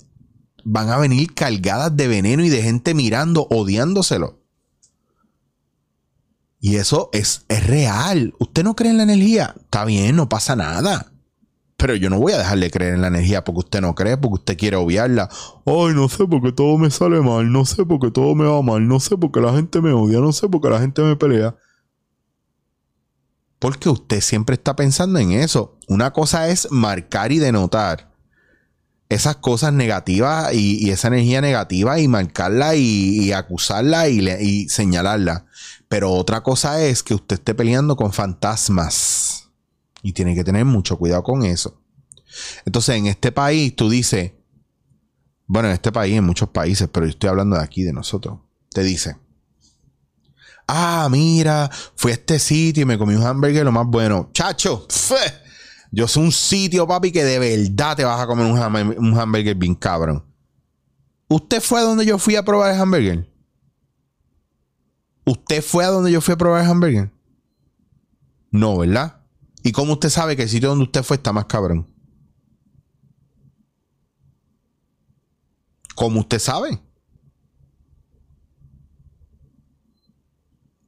van 0.64 0.90
a 0.90 0.98
venir 0.98 1.36
cargadas 1.36 1.96
de 1.96 2.08
veneno 2.08 2.44
y 2.44 2.50
de 2.50 2.64
gente 2.64 2.96
mirando, 2.96 3.46
odiándoselo. 3.52 4.40
Y 6.60 6.78
eso 6.78 7.10
es, 7.14 7.46
es 7.48 7.68
real. 7.68 8.34
¿Usted 8.40 8.64
no 8.64 8.76
cree 8.76 8.92
en 8.92 8.98
la 8.98 9.04
energía? 9.04 9.56
Está 9.58 9.86
bien, 9.86 10.16
no 10.16 10.30
pasa 10.30 10.56
nada. 10.56 11.12
Pero 11.78 11.96
yo 11.96 12.10
no 12.10 12.20
voy 12.20 12.32
a 12.32 12.38
dejarle 12.38 12.72
creer 12.72 12.94
en 12.94 13.02
la 13.02 13.08
energía 13.08 13.44
porque 13.44 13.60
usted 13.60 13.82
no 13.82 13.94
cree, 13.96 14.18
porque 14.18 14.36
usted 14.36 14.58
quiere 14.58 14.78
obviarla. 14.78 15.30
Ay, 15.66 15.94
no 15.94 16.08
sé 16.08 16.26
porque 16.26 16.52
todo 16.54 16.78
me 16.78 16.90
sale 16.90 17.20
mal, 17.22 17.52
no 17.52 17.66
sé 17.66 17.86
porque 17.86 18.12
todo 18.12 18.34
me 18.34 18.46
va 18.46 18.62
mal, 18.62 18.88
no 18.88 19.00
sé 19.00 19.18
porque 19.18 19.42
la 19.42 19.54
gente 19.54 19.82
me 19.82 19.92
odia, 19.92 20.20
no 20.20 20.32
sé 20.32 20.48
porque 20.48 20.70
la 20.70 20.80
gente 20.80 21.02
me 21.02 21.16
pelea. 21.16 21.56
Porque 23.60 23.90
usted 23.90 24.22
siempre 24.22 24.56
está 24.56 24.76
pensando 24.76 25.20
en 25.20 25.32
eso. 25.34 25.78
Una 25.88 26.14
cosa 26.14 26.48
es 26.48 26.72
marcar 26.72 27.32
y 27.32 27.40
denotar 27.40 28.15
esas 29.10 29.38
cosas 29.38 29.74
negativas 29.74 30.54
y, 30.54 30.90
esa 30.90 31.10
energía 31.10 31.42
negativa 31.42 32.00
y 32.00 32.08
marcarla 32.08 32.76
y, 32.76 33.32
acusarla 33.32 34.10
y, 34.10 34.28
y, 34.28 34.70
señalarla. 34.70 35.46
Pero 35.88 36.12
otra 36.12 36.42
cosa 36.42 36.82
es 36.82 37.04
que 37.04 37.14
usted 37.14 37.36
esté 37.36 37.54
peleando 37.54 37.96
con 37.96 38.12
fantasmas. 38.14 39.50
Y 40.02 40.14
tiene 40.14 40.36
que 40.36 40.44
tener 40.44 40.66
mucho 40.66 40.98
cuidado 40.98 41.24
con 41.24 41.44
eso. 41.44 41.82
Entonces, 42.66 42.96
en 42.96 43.08
este 43.08 43.32
país, 43.32 43.76
tú 43.76 43.90
dices, 43.90 44.34
bueno, 45.48 45.70
en 45.70 45.76
este 45.76 45.92
país, 45.92 46.16
en 46.16 46.24
muchos 46.24 46.50
países, 46.50 46.90
pero 46.92 47.06
yo 47.06 47.12
estoy 47.12 47.30
hablando 47.30 47.56
de 47.56 47.64
aquí, 47.64 47.84
de 47.84 47.94
nosotros, 47.94 48.40
te 48.72 48.84
dice, 48.84 49.18
ah, 50.68 51.08
mira, 51.10 51.70
fui 51.96 52.12
a 52.12 52.16
este 52.16 52.40
sitio 52.40 52.84
y 52.84 52.86
me 52.86 52.98
comí 52.98 53.16
un 53.16 53.24
hamburger 53.24 53.66
lo 53.66 53.72
más 53.72 53.88
bueno. 53.88 54.30
Chacho, 54.34 54.86
yo 55.96 56.10
soy 56.10 56.26
un 56.26 56.32
sitio, 56.34 56.86
papi, 56.86 57.10
que 57.10 57.24
de 57.24 57.40
verdad 57.40 57.96
te 57.96 58.04
vas 58.04 58.20
a 58.20 58.28
comer 58.28 58.46
un, 58.46 59.18
hamburger 59.18 59.56
bien 59.56 59.76
cabrón. 59.76 60.26
¿Usted 61.30 61.62
fue 61.62 61.80
a 61.80 61.84
donde 61.84 62.06
yo 62.06 62.20
fui 62.20 62.36
a 62.36 62.44
probar 62.44 62.74
el 62.74 62.82
hamburger? 62.82 63.32
¿Usted 65.26 65.64
fue 65.64 65.86
a 65.86 65.88
donde 65.88 66.12
yo 66.12 66.20
fui 66.20 66.34
a 66.34 66.38
probar 66.38 66.66
el 66.66 66.70
hamburger? 66.70 67.14
No, 68.52 68.78
¿verdad? 68.78 69.22
¿Y 69.64 69.72
cómo 69.72 69.94
usted 69.94 70.10
sabe 70.10 70.36
que 70.36 70.44
el 70.44 70.50
sitio 70.50 70.68
donde 70.68 70.84
usted 70.84 71.02
fue 71.02 71.16
está 71.16 71.32
más 71.32 71.46
cabrón? 71.46 71.90
¿Cómo 75.96 76.20
usted 76.20 76.40
sabe? 76.40 76.78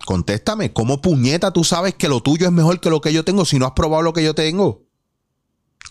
Contéstame, 0.05 0.73
¿cómo 0.73 1.01
puñeta 1.01 1.53
tú 1.53 1.63
sabes 1.63 1.95
que 1.95 2.09
lo 2.09 2.21
tuyo 2.21 2.45
es 2.45 2.51
mejor 2.51 2.81
que 2.81 2.89
lo 2.89 2.99
que 2.99 3.13
yo 3.13 3.23
tengo 3.23 3.45
si 3.45 3.57
no 3.57 3.67
has 3.67 3.71
probado 3.71 4.03
lo 4.03 4.11
que 4.11 4.23
yo 4.23 4.35
tengo? 4.35 4.86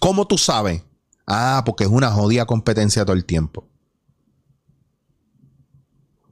¿Cómo 0.00 0.26
tú 0.26 0.38
sabes? 0.38 0.82
Ah, 1.26 1.62
porque 1.66 1.84
es 1.84 1.90
una 1.90 2.10
jodida 2.10 2.46
competencia 2.46 3.04
todo 3.04 3.16
el 3.16 3.24
tiempo. 3.24 3.68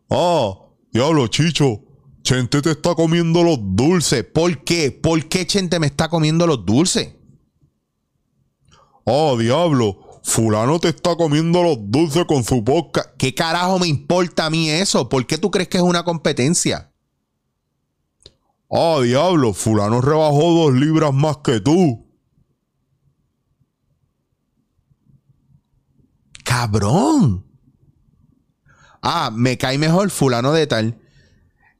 Oh, 0.08 0.76
diablo, 0.92 1.26
Chicho. 1.28 1.80
Chente 2.22 2.62
te 2.62 2.70
está 2.70 2.94
comiendo 2.94 3.42
los 3.42 3.58
dulces. 3.60 4.24
¿Por 4.24 4.64
qué? 4.64 4.90
¿Por 4.90 5.28
qué 5.28 5.46
Chente 5.46 5.78
me 5.78 5.86
está 5.86 6.08
comiendo 6.08 6.46
los 6.46 6.64
dulces? 6.64 7.14
Oh, 9.04 9.36
diablo. 9.36 10.20
Fulano 10.22 10.80
te 10.80 10.88
está 10.88 11.16
comiendo 11.16 11.62
los 11.62 11.76
dulces 11.80 12.24
con 12.24 12.42
su 12.42 12.62
boca. 12.62 13.12
¿Qué 13.18 13.34
carajo 13.34 13.78
me 13.78 13.88
importa 13.88 14.46
a 14.46 14.50
mí 14.50 14.70
eso? 14.70 15.08
¿Por 15.08 15.26
qué 15.26 15.36
tú 15.36 15.50
crees 15.50 15.68
que 15.68 15.76
es 15.76 15.82
una 15.82 16.02
competencia? 16.02 16.90
Oh, 18.68 19.02
diablo. 19.02 19.52
Fulano 19.52 20.00
rebajó 20.00 20.50
dos 20.50 20.72
libras 20.72 21.12
más 21.12 21.38
que 21.38 21.60
tú. 21.60 22.03
Cabrón. 26.54 27.44
Ah, 29.02 29.32
me 29.34 29.58
cae 29.58 29.76
mejor 29.76 30.10
fulano 30.10 30.52
de 30.52 30.68
tal. 30.68 31.00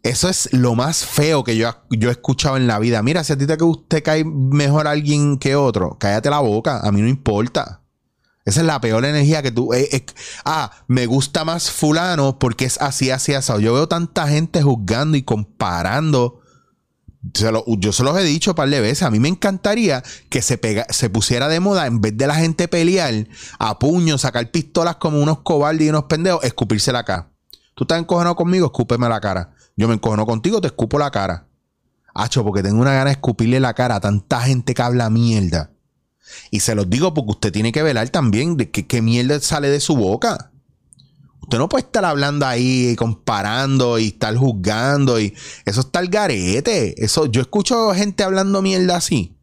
Eso 0.03 0.29
es 0.29 0.53
lo 0.53 0.75
más 0.75 1.07
feo 1.07 1.45
que 1.45 1.57
yo, 1.57 1.71
yo 1.91 2.09
he 2.09 2.13
escuchado 2.13 2.57
en 2.57 2.67
la 2.67 2.81
vida. 2.81 3.01
Mira, 3.01 3.23
si 3.23 3.33
a 3.33 3.39
ti 3.39 3.47
te, 3.47 3.57
te 3.87 4.03
cae 4.03 4.25
mejor 4.25 4.89
alguien 4.89 5.39
que 5.39 5.55
otro, 5.55 5.97
cállate 6.01 6.29
la 6.29 6.41
boca. 6.41 6.81
A 6.81 6.91
mí 6.91 7.01
no 7.01 7.07
importa. 7.07 7.83
Esa 8.45 8.63
es 8.63 8.67
la 8.67 8.81
peor 8.81 9.05
energía 9.05 9.45
que 9.45 9.53
tú. 9.53 9.73
Eh, 9.73 9.89
eh, 9.93 10.07
ah, 10.45 10.73
me 10.89 11.07
gusta 11.07 11.45
más 11.45 11.71
fulano 11.71 12.41
porque 12.41 12.65
es 12.65 12.81
así, 12.81 13.13
así, 13.13 13.33
así. 13.33 13.53
Yo 13.61 13.75
veo 13.75 13.87
tanta 13.87 14.27
gente 14.27 14.61
juzgando 14.61 15.17
y 15.17 15.23
comparando 15.23 16.41
yo 17.33 17.93
se 17.93 18.03
los 18.05 18.19
he 18.19 18.23
dicho 18.23 18.51
un 18.51 18.55
par 18.55 18.69
de 18.69 18.81
veces. 18.81 19.03
A 19.03 19.11
mí 19.11 19.19
me 19.19 19.29
encantaría 19.29 20.03
que 20.29 20.43
se, 20.43 20.61
se 20.91 21.11
pusiera 21.11 21.49
de 21.49 21.61
moda, 21.61 21.87
en 21.87 22.01
vez 22.01 22.17
de 22.17 22.27
la 22.27 22.35
gente 22.35 22.69
pelear 22.69 23.29
a 23.59 23.79
puño, 23.79 24.19
sacar 24.19 24.51
pistolas 24.51 24.97
como 24.97 25.21
unos 25.21 25.41
cobardes 25.41 25.87
y 25.87 25.91
unos 25.91 26.05
pendejos, 26.05 26.45
escupirse 26.45 26.93
la 26.93 27.05
cara. 27.05 27.31
Tú 27.75 27.85
estás 27.85 27.99
encojonado 27.99 28.37
conmigo, 28.37 28.67
escúpeme 28.67 29.09
la 29.09 29.21
cara. 29.21 29.55
Yo 29.77 29.89
me 29.89 29.95
encojono 29.95 30.27
contigo, 30.27 30.61
te 30.61 30.69
escupo 30.69 30.99
la 30.99 31.11
cara. 31.11 31.47
Hacho, 32.15 32.45
porque 32.45 32.63
tengo 32.63 32.81
una 32.81 32.93
gana 32.93 33.07
de 33.07 33.13
escupirle 33.13 33.59
la 33.59 33.75
cara 33.75 33.97
a 33.97 34.01
tanta 34.01 34.41
gente 34.43 34.75
que 34.75 34.83
habla 34.83 35.11
mierda. 35.11 35.71
Y 36.51 36.61
se 36.61 36.75
los 36.75 36.89
digo 36.89 37.13
porque 37.13 37.33
usted 37.33 37.53
tiene 37.53 37.73
que 37.73 37.83
velar 37.83 38.09
también 38.11 38.57
de 38.57 38.71
qué 38.71 39.03
mierda 39.03 39.41
sale 39.41 39.69
de 39.69 39.81
su 39.81 39.97
boca. 39.97 40.53
Usted 41.45 41.59
no 41.59 41.69
puede 41.69 41.85
estar 41.85 42.07
hablando 42.07 42.47
ahí, 42.47 42.97
comparando 42.97 43.99
y 43.99 44.07
estar 44.07 44.35
juzgando 44.35 45.21
y 45.21 45.35
eso 45.67 45.83
está 45.83 46.01
el 46.01 46.09
garete. 46.09 47.05
Eso, 47.05 47.27
yo 47.27 47.43
escucho 47.43 47.93
gente 47.93 48.23
hablando 48.23 48.63
mierda 48.63 48.97
así. 48.97 49.37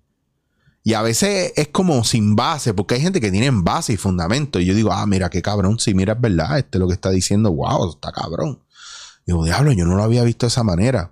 Y 0.84 0.96
a 0.96 1.04
veces 1.04 1.54
es 1.56 1.68
como 1.68 2.04
sin 2.04 2.36
base, 2.36 2.74
porque 2.74 2.96
hay 2.96 3.02
gente 3.02 3.22
que 3.22 3.30
tiene 3.30 3.52
base 3.54 3.94
y 3.94 3.98
fundamento. 3.98 4.60
Y 4.60 4.66
yo 4.66 4.74
digo, 4.74 4.92
ah, 4.92 5.06
mira 5.06 5.30
qué 5.30 5.44
cabrón, 5.44 5.78
si 5.78 5.94
mira 5.94 6.14
es 6.14 6.22
verdad, 6.22 6.58
este 6.58 6.80
es 6.80 6.80
lo 6.80 6.88
que 6.88 6.96
está 6.96 7.12
diciendo, 7.12 7.54
wow, 7.54 7.92
está 7.92 8.12
cabrón. 8.12 8.64
digo, 9.28 9.46
diablo, 9.46 9.72
yo 9.72 9.86
no 9.86 9.96
lo 9.96 10.02
había 10.02 10.24
visto 10.24 10.48
de 10.48 10.50
esa 10.50 10.64
manera. 10.64 11.12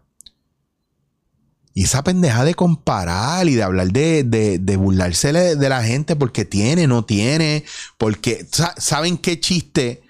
Y 1.75 1.83
esa 1.83 2.03
pendeja 2.03 2.43
de 2.45 2.55
comparar 2.55 3.47
y 3.47 3.53
de 3.53 3.61
hablar 3.61 3.91
de, 3.91 4.23
de, 4.23 4.57
de 4.57 4.75
burlarse 4.75 5.31
de 5.31 5.69
la 5.69 5.83
gente 5.83 6.15
porque 6.15 6.45
tiene, 6.45 6.87
no 6.87 7.05
tiene, 7.05 7.63
porque, 7.99 8.47
¿saben 8.77 9.19
qué 9.19 9.39
chiste? 9.39 10.01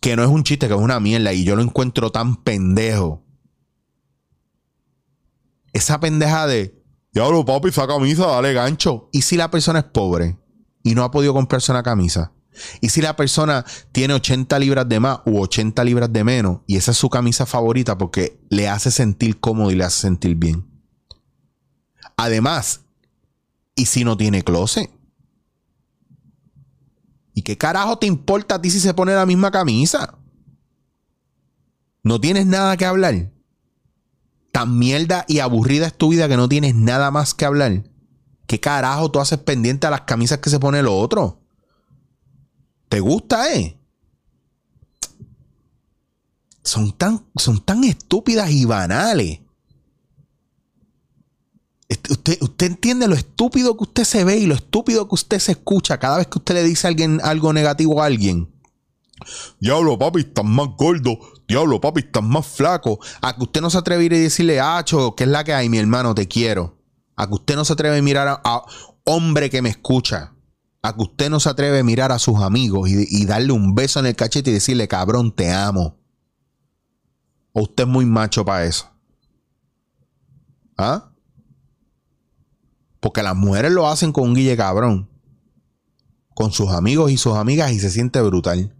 Que 0.00 0.16
no 0.16 0.22
es 0.22 0.28
un 0.28 0.44
chiste, 0.44 0.68
que 0.68 0.74
es 0.74 0.80
una 0.80 1.00
mierda 1.00 1.32
y 1.32 1.44
yo 1.44 1.56
lo 1.56 1.62
encuentro 1.62 2.10
tan 2.10 2.36
pendejo. 2.36 3.24
Esa 5.72 6.00
pendeja 6.00 6.46
de, 6.46 6.82
diablo 7.12 7.44
papi, 7.44 7.68
esa 7.68 7.86
camisa, 7.86 8.26
dale 8.26 8.52
gancho. 8.52 9.08
¿Y 9.12 9.22
si 9.22 9.36
la 9.36 9.50
persona 9.50 9.80
es 9.80 9.84
pobre 9.86 10.38
y 10.82 10.94
no 10.94 11.04
ha 11.04 11.10
podido 11.10 11.34
comprarse 11.34 11.72
una 11.72 11.82
camisa? 11.82 12.32
¿Y 12.80 12.88
si 12.88 13.00
la 13.00 13.14
persona 13.16 13.64
tiene 13.92 14.14
80 14.14 14.58
libras 14.58 14.88
de 14.88 15.00
más 15.00 15.20
u 15.26 15.40
80 15.40 15.84
libras 15.84 16.12
de 16.12 16.24
menos 16.24 16.60
y 16.66 16.76
esa 16.76 16.90
es 16.90 16.96
su 16.96 17.08
camisa 17.08 17.46
favorita 17.46 17.96
porque 17.96 18.40
le 18.50 18.68
hace 18.68 18.90
sentir 18.90 19.38
cómodo 19.38 19.70
y 19.70 19.76
le 19.76 19.84
hace 19.84 20.00
sentir 20.00 20.34
bien? 20.34 20.66
Además, 22.16 22.80
¿y 23.76 23.86
si 23.86 24.04
no 24.04 24.16
tiene 24.16 24.42
closet? 24.42 24.90
¿Y 27.38 27.42
qué 27.42 27.56
carajo 27.56 27.96
te 28.00 28.08
importa 28.08 28.56
a 28.56 28.60
ti 28.60 28.68
si 28.68 28.80
se 28.80 28.92
pone 28.94 29.14
la 29.14 29.24
misma 29.24 29.52
camisa? 29.52 30.18
No 32.02 32.20
tienes 32.20 32.46
nada 32.46 32.76
que 32.76 32.84
hablar. 32.84 33.30
Tan 34.50 34.76
mierda 34.76 35.24
y 35.28 35.38
aburrida 35.38 35.86
es 35.86 35.96
tu 35.96 36.08
vida 36.08 36.26
que 36.26 36.36
no 36.36 36.48
tienes 36.48 36.74
nada 36.74 37.12
más 37.12 37.34
que 37.34 37.44
hablar. 37.44 37.84
¿Qué 38.48 38.58
carajo 38.58 39.12
tú 39.12 39.20
haces 39.20 39.38
pendiente 39.38 39.86
a 39.86 39.90
las 39.90 40.00
camisas 40.00 40.38
que 40.38 40.50
se 40.50 40.58
pone 40.58 40.80
el 40.80 40.88
otro? 40.88 41.40
¿Te 42.88 42.98
gusta, 42.98 43.54
eh? 43.54 43.78
Son 46.64 46.90
tan, 46.90 47.24
son 47.36 47.64
tan 47.64 47.84
estúpidas 47.84 48.50
y 48.50 48.64
banales. 48.64 49.42
Usted, 51.88 52.38
usted 52.42 52.66
entiende 52.66 53.08
lo 53.08 53.14
estúpido 53.14 53.76
que 53.76 53.84
usted 53.84 54.04
se 54.04 54.24
ve 54.24 54.36
y 54.36 54.46
lo 54.46 54.54
estúpido 54.54 55.08
que 55.08 55.14
usted 55.14 55.38
se 55.38 55.52
escucha 55.52 55.98
cada 55.98 56.18
vez 56.18 56.26
que 56.26 56.38
usted 56.38 56.54
le 56.54 56.62
dice 56.62 56.86
a 56.86 56.90
alguien 56.90 57.20
algo 57.22 57.52
negativo 57.52 58.02
a 58.02 58.06
alguien. 58.06 58.52
Diablo, 59.60 59.98
papi, 59.98 60.20
estás 60.20 60.44
más 60.44 60.68
gordo. 60.76 61.18
Diablo, 61.46 61.80
papi, 61.80 62.00
estás 62.00 62.22
más 62.22 62.46
flaco. 62.46 62.98
A 63.20 63.34
que 63.34 63.42
usted 63.42 63.60
no 63.60 63.70
se 63.70 63.78
atreve 63.78 64.02
a 64.02 64.06
ir 64.06 64.12
y 64.12 64.20
decirle, 64.20 64.60
Acho, 64.60 65.14
¿qué 65.16 65.24
es 65.24 65.30
la 65.30 65.44
que 65.44 65.54
hay, 65.54 65.68
mi 65.68 65.78
hermano? 65.78 66.14
Te 66.14 66.28
quiero. 66.28 66.78
A 67.16 67.26
que 67.26 67.34
usted 67.34 67.56
no 67.56 67.64
se 67.64 67.72
atreve 67.72 67.98
a 67.98 68.02
mirar 68.02 68.28
a, 68.28 68.40
a 68.44 68.62
hombre 69.04 69.50
que 69.50 69.62
me 69.62 69.70
escucha. 69.70 70.34
A 70.82 70.94
que 70.94 71.02
usted 71.02 71.30
no 71.30 71.40
se 71.40 71.48
atreve 71.48 71.80
a 71.80 71.84
mirar 71.84 72.12
a 72.12 72.18
sus 72.18 72.40
amigos 72.40 72.88
y, 72.88 73.06
y 73.08 73.24
darle 73.24 73.52
un 73.52 73.74
beso 73.74 73.98
en 73.98 74.06
el 74.06 74.14
cachete 74.14 74.50
y 74.50 74.54
decirle, 74.54 74.86
cabrón, 74.86 75.32
te 75.32 75.50
amo. 75.50 75.98
O 77.52 77.62
usted 77.62 77.84
es 77.84 77.90
muy 77.90 78.06
macho 78.06 78.44
para 78.44 78.64
eso. 78.64 78.88
¿Ah? 80.76 81.10
Porque 83.00 83.22
las 83.22 83.36
mujeres 83.36 83.72
lo 83.72 83.88
hacen 83.88 84.12
con 84.12 84.24
un 84.24 84.34
guille 84.34 84.56
cabrón. 84.56 85.08
Con 86.34 86.52
sus 86.52 86.70
amigos 86.70 87.10
y 87.10 87.16
sus 87.16 87.34
amigas 87.34 87.72
y 87.72 87.80
se 87.80 87.90
siente 87.90 88.20
brutal. 88.20 88.74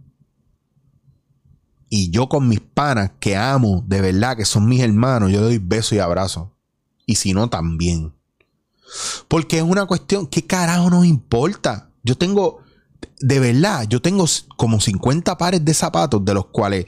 Y 1.89 2.11
yo 2.11 2.29
con 2.29 2.47
mis 2.47 2.59
panas 2.59 3.11
que 3.19 3.35
amo, 3.35 3.83
de 3.87 4.01
verdad, 4.01 4.37
que 4.37 4.45
son 4.45 4.67
mis 4.67 4.81
hermanos, 4.81 5.31
yo 5.31 5.39
le 5.39 5.45
doy 5.45 5.57
beso 5.57 5.95
y 5.95 5.99
abrazo. 5.99 6.55
Y 7.05 7.15
si 7.15 7.33
no, 7.33 7.49
también. 7.49 8.13
Porque 9.27 9.57
es 9.57 9.63
una 9.63 9.85
cuestión, 9.85 10.27
¿qué 10.27 10.45
carajo 10.45 10.89
nos 10.89 11.05
importa? 11.05 11.91
Yo 12.03 12.15
tengo, 12.15 12.59
de 13.19 13.39
verdad, 13.39 13.87
yo 13.89 14.01
tengo 14.01 14.25
como 14.55 14.79
50 14.79 15.37
pares 15.37 15.65
de 15.65 15.73
zapatos 15.73 16.23
de 16.23 16.33
los 16.33 16.47
cuales, 16.47 16.85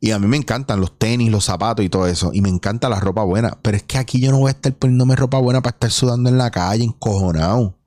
y 0.00 0.12
a 0.12 0.18
mí 0.18 0.26
me 0.26 0.38
encantan 0.38 0.80
los 0.80 0.98
tenis, 0.98 1.30
los 1.30 1.44
zapatos 1.44 1.84
y 1.84 1.90
todo 1.90 2.06
eso, 2.06 2.30
y 2.32 2.40
me 2.40 2.48
encanta 2.48 2.88
la 2.88 2.98
ropa 2.98 3.22
buena, 3.22 3.58
pero 3.60 3.76
es 3.76 3.82
que 3.82 3.98
aquí 3.98 4.18
yo 4.18 4.30
no 4.30 4.38
voy 4.38 4.48
a 4.48 4.52
estar 4.52 4.74
poniéndome 4.74 5.14
ropa 5.14 5.38
buena 5.38 5.60
para 5.60 5.74
estar 5.74 5.90
sudando 5.90 6.30
en 6.30 6.38
la 6.38 6.50
calle, 6.50 6.84
encojonado. 6.84 7.78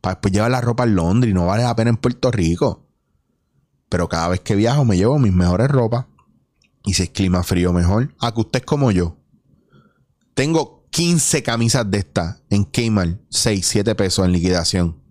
Para 0.00 0.14
después 0.14 0.32
llevar 0.32 0.52
la 0.52 0.60
ropa 0.60 0.84
a 0.84 0.86
Londres 0.86 1.32
y 1.32 1.34
no 1.34 1.46
vale 1.46 1.64
la 1.64 1.74
pena 1.74 1.90
en 1.90 1.96
Puerto 1.96 2.30
Rico. 2.30 2.86
Pero 3.88 4.08
cada 4.08 4.28
vez 4.28 4.40
que 4.40 4.54
viajo 4.54 4.84
me 4.84 4.96
llevo 4.96 5.18
mis 5.18 5.32
mejores 5.32 5.68
ropas. 5.68 6.06
Y 6.84 6.94
si 6.94 7.02
es 7.02 7.10
clima 7.10 7.42
frío, 7.42 7.72
mejor. 7.72 8.14
A 8.20 8.32
que 8.32 8.40
usted 8.40 8.60
es 8.60 8.64
como 8.64 8.92
yo. 8.92 9.16
Tengo 10.34 10.86
15 10.90 11.42
camisas 11.42 11.90
de 11.90 11.98
estas 11.98 12.40
en 12.50 12.64
Kmart. 12.64 13.20
6, 13.30 13.66
7 13.66 13.94
pesos 13.96 14.24
en 14.24 14.32
liquidación. 14.32 15.02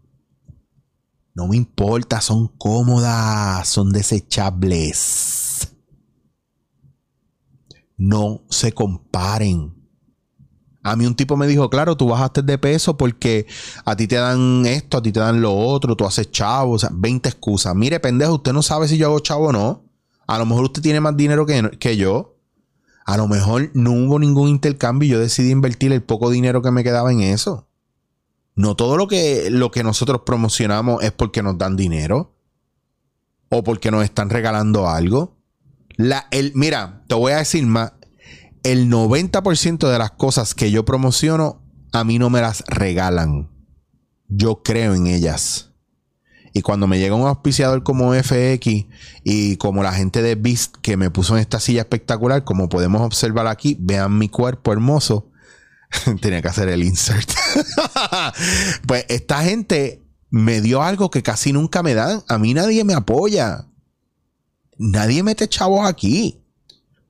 No 1.33 1.47
me 1.47 1.57
importa, 1.57 2.21
son 2.21 2.47
cómodas, 2.47 3.67
son 3.67 3.91
desechables. 3.91 5.36
No 7.97 8.43
se 8.49 8.71
comparen. 8.71 9.73
A 10.83 10.95
mí 10.95 11.05
un 11.05 11.15
tipo 11.15 11.35
me 11.35 11.47
dijo, 11.47 11.69
claro, 11.69 11.97
tú 11.97 12.07
bajaste 12.07 12.41
de 12.43 12.57
peso 12.57 12.95
porque 12.95 13.45
a 13.83 13.95
ti 13.97 14.07
te 14.07 14.15
dan 14.15 14.65
esto, 14.65 14.97
a 14.97 15.01
ti 15.01 15.11
te 15.11 15.19
dan 15.19 15.41
lo 15.41 15.53
otro, 15.53 15.97
tú 15.97 16.05
haces 16.05 16.31
chavo, 16.31 16.73
o 16.73 16.79
sea, 16.79 16.89
20 16.93 17.27
excusas. 17.27 17.75
Mire, 17.75 17.99
pendejo, 17.99 18.35
usted 18.35 18.53
no 18.53 18.61
sabe 18.61 18.87
si 18.87 18.97
yo 18.97 19.07
hago 19.07 19.19
chavo 19.19 19.47
o 19.47 19.51
no. 19.51 19.83
A 20.27 20.37
lo 20.37 20.45
mejor 20.45 20.65
usted 20.65 20.81
tiene 20.81 21.01
más 21.01 21.17
dinero 21.17 21.45
que, 21.45 21.71
que 21.77 21.97
yo. 21.97 22.37
A 23.05 23.17
lo 23.17 23.27
mejor 23.27 23.71
no 23.73 23.91
hubo 23.91 24.19
ningún 24.19 24.49
intercambio 24.49 25.07
y 25.07 25.11
yo 25.11 25.19
decidí 25.19 25.51
invertir 25.51 25.91
el 25.91 26.03
poco 26.03 26.29
dinero 26.29 26.61
que 26.61 26.71
me 26.71 26.83
quedaba 26.83 27.11
en 27.11 27.21
eso. 27.21 27.67
No 28.55 28.75
todo 28.75 28.97
lo 28.97 29.07
que, 29.07 29.49
lo 29.49 29.71
que 29.71 29.83
nosotros 29.83 30.21
promocionamos 30.25 31.03
es 31.03 31.11
porque 31.11 31.43
nos 31.43 31.57
dan 31.57 31.77
dinero 31.77 32.33
o 33.49 33.63
porque 33.63 33.91
nos 33.91 34.03
están 34.03 34.29
regalando 34.29 34.89
algo. 34.89 35.36
La, 35.97 36.27
el, 36.31 36.53
mira, 36.55 37.03
te 37.07 37.15
voy 37.15 37.33
a 37.33 37.37
decir 37.37 37.65
más 37.65 37.93
el 38.63 38.89
90% 38.89 39.89
de 39.89 39.97
las 39.97 40.11
cosas 40.11 40.53
que 40.53 40.71
yo 40.71 40.83
promociono, 40.85 41.61
a 41.93 42.03
mí 42.03 42.19
no 42.19 42.29
me 42.29 42.41
las 42.41 42.63
regalan. 42.67 43.49
Yo 44.27 44.61
creo 44.61 44.93
en 44.93 45.07
ellas. 45.07 45.71
Y 46.53 46.61
cuando 46.61 46.87
me 46.87 46.99
llega 46.99 47.15
un 47.15 47.27
auspiciador 47.27 47.83
como 47.83 48.13
FX 48.13 48.87
y 49.23 49.57
como 49.57 49.83
la 49.83 49.93
gente 49.93 50.21
de 50.21 50.35
Beast 50.35 50.75
que 50.81 50.97
me 50.97 51.11
puso 51.11 51.35
en 51.35 51.41
esta 51.41 51.59
silla 51.59 51.81
espectacular, 51.81 52.43
como 52.43 52.67
podemos 52.67 53.01
observar 53.01 53.47
aquí, 53.47 53.77
vean 53.79 54.17
mi 54.17 54.27
cuerpo 54.27 54.73
hermoso. 54.73 55.31
Tenía 56.21 56.41
que 56.41 56.47
hacer 56.47 56.67
el 56.69 56.83
insert. 56.83 57.29
pues 58.87 59.05
esta 59.07 59.43
gente 59.43 60.03
me 60.29 60.61
dio 60.61 60.81
algo 60.81 61.09
que 61.09 61.23
casi 61.23 61.53
nunca 61.53 61.83
me 61.83 61.93
dan. 61.93 62.23
A 62.27 62.37
mí 62.37 62.53
nadie 62.53 62.83
me 62.83 62.95
apoya. 62.95 63.66
Nadie 64.77 65.23
mete 65.23 65.47
chavos 65.47 65.87
aquí. 65.87 66.41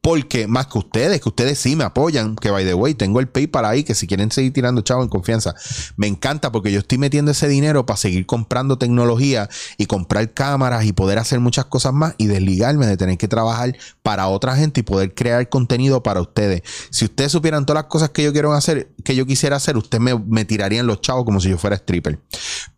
Porque 0.08 0.48
más 0.48 0.68
que 0.68 0.78
ustedes, 0.78 1.20
que 1.20 1.28
ustedes 1.28 1.60
sí 1.60 1.76
me 1.76 1.84
apoyan, 1.84 2.38
que 2.38 2.50
by 2.50 2.64
the 2.64 2.74
way, 2.74 2.94
tengo 2.94 3.20
el 3.20 3.28
PayPal 3.28 3.66
ahí, 3.66 3.84
que 3.84 3.94
si 3.94 4.08
quieren 4.08 4.32
seguir 4.32 4.54
tirando 4.54 4.80
chavo 4.80 5.04
en 5.04 5.10
confianza, 5.10 5.54
me 5.98 6.08
encanta 6.08 6.50
porque 6.50 6.72
yo 6.72 6.80
estoy 6.80 6.98
metiendo 6.98 7.32
ese 7.32 7.50
dinero 7.50 7.86
para 7.86 7.98
seguir 7.98 8.26
comprando 8.26 8.78
tecnología 8.78 9.50
y 9.78 9.86
comprar 9.86 10.34
cámaras 10.34 10.86
y 10.86 10.94
poder 10.94 11.20
hacer 11.20 11.42
muchas 11.42 11.66
cosas 11.66 11.92
más 11.92 12.16
y 12.18 12.28
desligarme 12.28 12.88
de 12.88 12.96
tener 12.96 13.18
que 13.18 13.28
trabajar 13.28 13.76
para 14.02 14.30
otra 14.30 14.56
gente 14.56 14.80
y 14.80 14.84
poder 14.84 15.14
crear 15.14 15.50
contenido 15.50 16.02
para 16.04 16.22
ustedes. 16.22 16.62
Si 16.90 17.04
ustedes 17.04 17.34
supieran 17.34 17.66
todas 17.66 17.84
las 17.84 17.92
cosas 17.92 18.12
que 18.12 18.24
yo 18.24 18.32
quiero 18.32 18.54
hacer, 18.54 18.90
que 19.04 19.14
yo 19.14 19.26
quisiera 19.26 19.58
hacer, 19.58 19.76
ustedes 19.76 20.02
me, 20.02 20.18
me 20.18 20.46
tirarían 20.46 20.88
los 20.88 21.02
chavos 21.02 21.26
como 21.26 21.42
si 21.42 21.50
yo 21.50 21.58
fuera 21.58 21.76
stripper. 21.76 22.22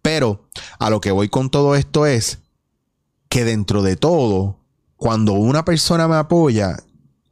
Pero 0.02 0.48
a 0.80 0.90
lo 0.90 1.00
que 1.00 1.12
voy 1.12 1.30
con 1.30 1.52
todo 1.52 1.76
esto 1.76 2.08
es 2.08 2.40
que 3.30 3.46
dentro 3.46 3.84
de 3.84 3.96
todo, 3.98 4.59
cuando 5.00 5.32
una 5.32 5.64
persona 5.64 6.10
me 6.10 6.18
apoya, 6.18 6.76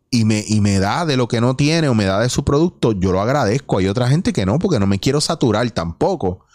y 0.09 0.23
me, 0.23 0.43
y 0.47 0.61
me 0.61 0.79
da 0.79 1.05
de 1.05 1.17
lo 1.17 1.27
que 1.27 1.41
no 1.41 1.57
tiene 1.57 1.89
o 1.89 1.93
me 1.93 2.05
da 2.05 2.21
de 2.21 2.29
su 2.29 2.45
producto, 2.45 2.93
yo 2.93 3.11
lo 3.11 3.21
agradezco. 3.21 3.77
Hay 3.77 3.87
otra 3.87 4.07
gente 4.07 4.31
que 4.31 4.45
no, 4.45 4.57
porque 4.57 4.79
no 4.79 4.87
me 4.87 4.99
quiero 4.99 5.19
saturar 5.19 5.69
tampoco. 5.71 6.45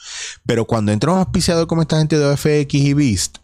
Pero 0.46 0.66
cuando 0.66 0.90
entra 0.90 1.12
un 1.12 1.18
auspiciador 1.18 1.66
como 1.66 1.83
esta 1.83 1.98
gente 1.98 2.18
de 2.18 2.25
OFX 2.25 2.75
y 2.75 2.94
Beast, 2.94 3.38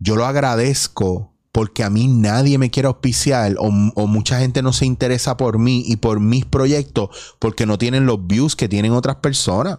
yo 0.00 0.16
lo 0.16 0.26
agradezco 0.26 1.32
porque 1.52 1.84
a 1.84 1.90
mí 1.90 2.08
nadie 2.08 2.58
me 2.58 2.70
quiere 2.70 2.88
auspiciar 2.88 3.54
o, 3.58 3.68
o, 3.94 4.06
mucha 4.08 4.40
gente 4.40 4.62
no 4.62 4.72
se 4.72 4.84
interesa 4.86 5.36
por 5.36 5.58
mí 5.58 5.84
y 5.86 5.96
por 5.96 6.18
mis 6.18 6.44
proyectos 6.44 7.10
porque 7.38 7.66
no 7.66 7.78
tienen 7.78 8.04
los 8.04 8.26
views 8.26 8.56
que 8.56 8.68
tienen 8.68 8.92
otras 8.92 9.16
personas. 9.16 9.78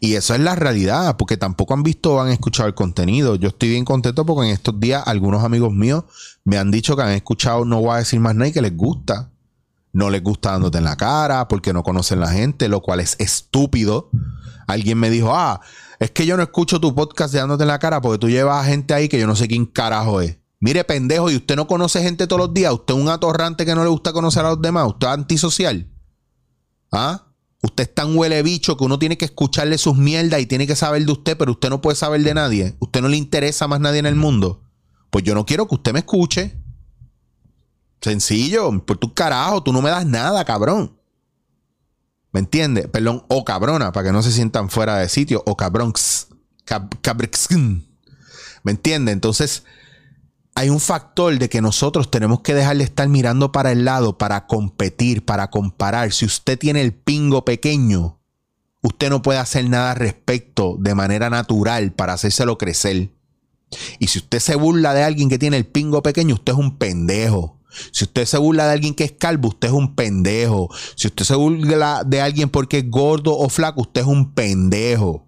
Y 0.00 0.14
eso 0.14 0.34
es 0.34 0.40
la 0.40 0.54
realidad, 0.54 1.16
porque 1.16 1.36
tampoco 1.36 1.74
han 1.74 1.82
visto 1.82 2.14
o 2.14 2.20
han 2.20 2.30
escuchado 2.30 2.68
el 2.68 2.74
contenido. 2.74 3.36
Yo 3.36 3.48
estoy 3.48 3.70
bien 3.70 3.84
contento 3.84 4.24
porque 4.24 4.48
en 4.48 4.54
estos 4.54 4.78
días 4.78 5.02
algunos 5.06 5.44
amigos 5.44 5.72
míos 5.72 6.04
me 6.44 6.58
han 6.58 6.70
dicho 6.70 6.96
que 6.96 7.02
han 7.02 7.12
escuchado, 7.12 7.64
no 7.64 7.80
voy 7.80 7.94
a 7.94 7.98
decir 7.98 8.20
más 8.20 8.34
nada 8.34 8.48
y 8.48 8.52
que 8.52 8.62
les 8.62 8.76
gusta. 8.76 9.30
No 9.92 10.10
les 10.10 10.22
gusta 10.22 10.52
dándote 10.52 10.78
en 10.78 10.84
la 10.84 10.96
cara 10.96 11.48
porque 11.48 11.72
no 11.72 11.82
conocen 11.82 12.20
la 12.20 12.30
gente, 12.30 12.68
lo 12.68 12.80
cual 12.80 13.00
es 13.00 13.16
estúpido. 13.18 14.10
Alguien 14.66 14.98
me 14.98 15.10
dijo, 15.10 15.34
ah, 15.34 15.60
es 15.98 16.10
que 16.10 16.26
yo 16.26 16.36
no 16.36 16.42
escucho 16.42 16.78
tu 16.78 16.94
podcast 16.94 17.32
de 17.32 17.40
dándote 17.40 17.64
en 17.64 17.68
la 17.68 17.78
cara 17.78 18.00
porque 18.00 18.18
tú 18.18 18.28
llevas 18.28 18.64
a 18.64 18.68
gente 18.68 18.94
ahí 18.94 19.08
que 19.08 19.18
yo 19.18 19.26
no 19.26 19.34
sé 19.34 19.48
quién 19.48 19.66
carajo 19.66 20.20
es. 20.20 20.38
Mire, 20.60 20.82
pendejo, 20.84 21.30
y 21.30 21.36
usted 21.36 21.56
no 21.56 21.66
conoce 21.66 22.02
gente 22.02 22.26
todos 22.26 22.40
los 22.40 22.54
días. 22.54 22.72
Usted 22.72 22.94
es 22.94 23.00
un 23.00 23.08
atorrante 23.08 23.64
que 23.64 23.74
no 23.74 23.84
le 23.84 23.90
gusta 23.90 24.12
conocer 24.12 24.44
a 24.44 24.50
los 24.50 24.62
demás. 24.62 24.88
Usted 24.88 25.06
es 25.06 25.12
antisocial. 25.12 25.88
¿Ah? 26.90 27.27
Usted 27.60 27.84
es 27.84 27.94
tan 27.94 28.16
huele 28.16 28.42
bicho 28.42 28.76
que 28.76 28.84
uno 28.84 28.98
tiene 28.98 29.18
que 29.18 29.24
escucharle 29.24 29.78
sus 29.78 29.96
mierdas 29.96 30.40
y 30.40 30.46
tiene 30.46 30.66
que 30.66 30.76
saber 30.76 31.04
de 31.04 31.12
usted, 31.12 31.36
pero 31.36 31.52
usted 31.52 31.70
no 31.70 31.80
puede 31.80 31.96
saber 31.96 32.22
de 32.22 32.34
nadie. 32.34 32.76
Usted 32.78 33.02
no 33.02 33.08
le 33.08 33.16
interesa 33.16 33.66
más 33.66 33.80
nadie 33.80 33.98
en 33.98 34.06
el 34.06 34.14
mundo. 34.14 34.62
Pues 35.10 35.24
yo 35.24 35.34
no 35.34 35.44
quiero 35.44 35.66
que 35.66 35.74
usted 35.74 35.92
me 35.92 36.00
escuche. 36.00 36.56
Sencillo, 38.00 38.84
por 38.84 38.98
tu 38.98 39.12
carajo, 39.12 39.62
tú 39.62 39.72
no 39.72 39.82
me 39.82 39.90
das 39.90 40.06
nada, 40.06 40.44
cabrón. 40.44 40.96
¿Me 42.30 42.40
entiende? 42.40 42.86
Perdón, 42.86 43.24
o 43.28 43.44
cabrona, 43.44 43.90
para 43.90 44.06
que 44.06 44.12
no 44.12 44.22
se 44.22 44.30
sientan 44.30 44.70
fuera 44.70 44.98
de 44.98 45.08
sitio, 45.08 45.42
o 45.46 45.56
cabronx. 45.56 46.28
Cab 46.64 46.94
¿Me 48.62 48.72
entiende? 48.72 49.12
Entonces, 49.12 49.64
hay 50.58 50.70
un 50.70 50.80
factor 50.80 51.38
de 51.38 51.48
que 51.48 51.62
nosotros 51.62 52.10
tenemos 52.10 52.40
que 52.40 52.52
dejar 52.52 52.78
de 52.78 52.82
estar 52.82 53.08
mirando 53.08 53.52
para 53.52 53.70
el 53.70 53.84
lado 53.84 54.18
para 54.18 54.48
competir, 54.48 55.24
para 55.24 55.50
comparar. 55.50 56.10
Si 56.10 56.24
usted 56.24 56.58
tiene 56.58 56.80
el 56.80 56.92
pingo 56.92 57.44
pequeño, 57.44 58.18
usted 58.82 59.08
no 59.08 59.22
puede 59.22 59.38
hacer 59.38 59.70
nada 59.70 59.92
al 59.92 59.98
respecto 59.98 60.74
de 60.80 60.96
manera 60.96 61.30
natural 61.30 61.92
para 61.92 62.14
hacérselo 62.14 62.58
crecer. 62.58 63.12
Y 64.00 64.08
si 64.08 64.18
usted 64.18 64.40
se 64.40 64.56
burla 64.56 64.94
de 64.94 65.04
alguien 65.04 65.28
que 65.28 65.38
tiene 65.38 65.58
el 65.58 65.64
pingo 65.64 66.02
pequeño, 66.02 66.34
usted 66.34 66.54
es 66.54 66.58
un 66.58 66.76
pendejo. 66.76 67.60
Si 67.92 68.02
usted 68.02 68.24
se 68.24 68.38
burla 68.38 68.66
de 68.66 68.72
alguien 68.72 68.94
que 68.94 69.04
es 69.04 69.12
calvo, 69.12 69.50
usted 69.50 69.68
es 69.68 69.74
un 69.74 69.94
pendejo. 69.94 70.70
Si 70.96 71.06
usted 71.06 71.24
se 71.24 71.36
burla 71.36 72.02
de 72.04 72.20
alguien 72.20 72.48
porque 72.48 72.78
es 72.78 72.90
gordo 72.90 73.38
o 73.38 73.48
flaco, 73.48 73.82
usted 73.82 74.00
es 74.00 74.08
un 74.08 74.34
pendejo. 74.34 75.27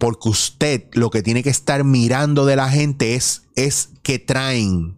Porque 0.00 0.30
usted 0.30 0.84
lo 0.94 1.10
que 1.10 1.22
tiene 1.22 1.42
que 1.42 1.50
estar 1.50 1.84
mirando 1.84 2.46
de 2.46 2.56
la 2.56 2.70
gente 2.70 3.16
es, 3.16 3.42
es 3.54 3.90
que 4.02 4.18
traen, 4.18 4.96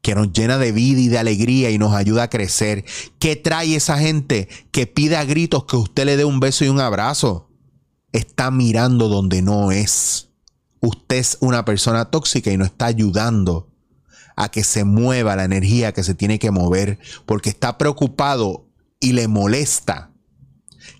que 0.00 0.14
nos 0.14 0.32
llena 0.32 0.56
de 0.56 0.72
vida 0.72 1.00
y 1.02 1.08
de 1.08 1.18
alegría 1.18 1.70
y 1.70 1.76
nos 1.76 1.92
ayuda 1.92 2.22
a 2.22 2.30
crecer. 2.30 2.86
¿Qué 3.18 3.36
trae 3.36 3.76
esa 3.76 3.98
gente 3.98 4.48
que 4.70 4.86
pide 4.86 5.18
a 5.18 5.26
gritos 5.26 5.66
que 5.66 5.76
usted 5.76 6.06
le 6.06 6.16
dé 6.16 6.24
un 6.24 6.40
beso 6.40 6.64
y 6.64 6.68
un 6.68 6.80
abrazo? 6.80 7.50
Está 8.10 8.50
mirando 8.50 9.08
donde 9.08 9.42
no 9.42 9.70
es. 9.70 10.30
Usted 10.80 11.16
es 11.16 11.36
una 11.40 11.66
persona 11.66 12.06
tóxica 12.06 12.50
y 12.50 12.56
no 12.56 12.64
está 12.64 12.86
ayudando 12.86 13.68
a 14.34 14.50
que 14.50 14.64
se 14.64 14.84
mueva 14.84 15.36
la 15.36 15.44
energía 15.44 15.92
que 15.92 16.02
se 16.02 16.14
tiene 16.14 16.38
que 16.38 16.50
mover 16.50 16.98
porque 17.26 17.50
está 17.50 17.76
preocupado 17.76 18.66
y 18.98 19.12
le 19.12 19.28
molesta 19.28 20.15